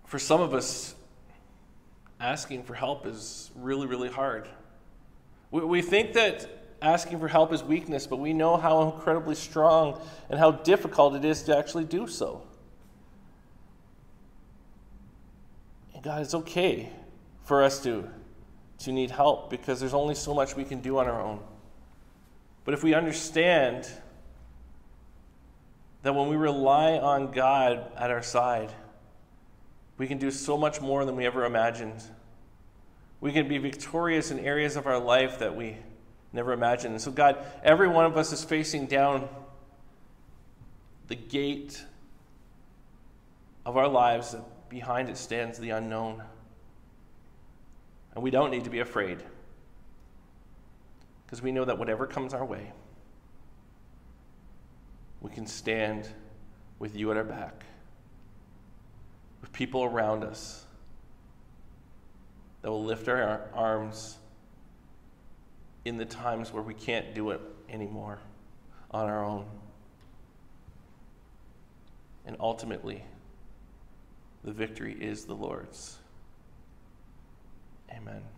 for 0.07 0.20
some 0.20 0.40
of 0.40 0.54
us, 0.54 0.94
asking 2.20 2.62
for 2.62 2.74
help 2.74 3.07
is 3.07 3.50
really, 3.57 3.88
really 3.88 4.09
hard. 4.09 4.48
We, 5.50 5.62
we 5.62 5.83
think 5.83 6.12
that 6.12 6.48
asking 6.81 7.18
for 7.18 7.26
help 7.26 7.52
is 7.52 7.64
weakness, 7.64 8.07
but 8.07 8.20
we 8.20 8.33
know 8.33 8.57
how 8.57 8.83
incredibly 8.83 9.35
strong 9.35 10.00
and 10.31 10.38
how 10.38 10.52
difficult 10.52 11.16
it 11.16 11.24
is 11.24 11.42
to 11.42 11.59
actually 11.59 11.87
do 11.87 12.07
so. 12.07 12.44
And 15.92 16.04
God, 16.04 16.22
it's 16.22 16.35
okay 16.35 16.90
for 17.42 17.64
us 17.64 17.83
to 17.83 18.09
to 18.81 18.93
need 18.93 19.11
help 19.11 19.51
because 19.51 19.81
there's 19.81 19.95
only 19.95 20.14
so 20.14 20.35
much 20.35 20.55
we 20.55 20.64
can 20.64 20.81
do 20.81 20.99
on 20.99 21.07
our 21.07 21.21
own. 21.21 21.41
But 22.64 22.75
if 22.75 22.83
we 22.83 22.95
understand 22.95 23.88
that 26.03 26.14
when 26.14 26.29
we 26.29 26.37
rely 26.37 26.99
on 26.99 27.33
God 27.33 27.91
at 27.97 28.11
our 28.11 28.23
side, 28.23 28.73
we 29.97 30.07
can 30.07 30.19
do 30.19 30.31
so 30.31 30.57
much 30.57 30.81
more 30.81 31.05
than 31.05 31.17
we 31.17 31.27
ever 31.27 31.45
imagined. 31.45 32.03
We 33.21 33.33
can 33.33 33.49
be 33.49 33.59
victorious 33.59 34.31
in 34.31 34.38
areas 34.38 34.77
of 34.77 34.87
our 34.87 34.99
life 34.99 35.41
that 35.41 35.57
we 35.57 35.77
never 36.33 36.53
imagined. 36.53 36.93
And 36.95 37.03
so, 37.03 37.11
God, 37.11 37.45
every 37.64 37.88
one 37.88 38.05
of 38.05 38.17
us 38.17 38.33
is 38.33 38.45
facing 38.45 38.87
down 38.87 39.29
the 41.09 41.17
gate 41.17 41.85
of 43.67 43.77
our 43.77 43.88
lives, 43.88 44.37
behind 44.69 45.09
it 45.09 45.17
stands 45.17 45.59
the 45.59 45.71
unknown. 45.71 46.23
And 48.14 48.23
we 48.23 48.31
don't 48.31 48.51
need 48.51 48.64
to 48.64 48.71
be 48.71 48.81
afraid 48.81 49.23
because 51.25 51.42
we 51.42 51.53
know 51.53 51.64
that 51.64 51.79
whatever 51.79 52.07
comes 52.07 52.33
our 52.33 52.44
way, 52.44 52.73
we 55.21 55.31
can 55.31 55.47
stand 55.47 56.09
with 56.79 56.97
you 56.97 57.11
at 57.11 57.16
our 57.16 57.25
back, 57.25 57.64
with 59.40 59.53
people 59.53 59.85
around 59.85 60.25
us 60.25 60.64
that 62.62 62.71
will 62.71 62.85
lift 62.85 63.09
our 63.09 63.49
arms 63.55 64.16
in 65.85 65.97
the 65.97 66.05
times 66.05 66.53
where 66.53 66.62
we 66.62 66.75
can't 66.75 67.14
do 67.14 67.31
it 67.31 67.40
anymore 67.68 68.18
on 68.90 69.09
our 69.09 69.25
own. 69.25 69.47
And 72.27 72.37
ultimately, 72.40 73.05
the 74.44 74.53
victory 74.53 74.97
is 74.99 75.25
the 75.25 75.35
Lord's. 75.35 75.99
Amen. 77.90 78.38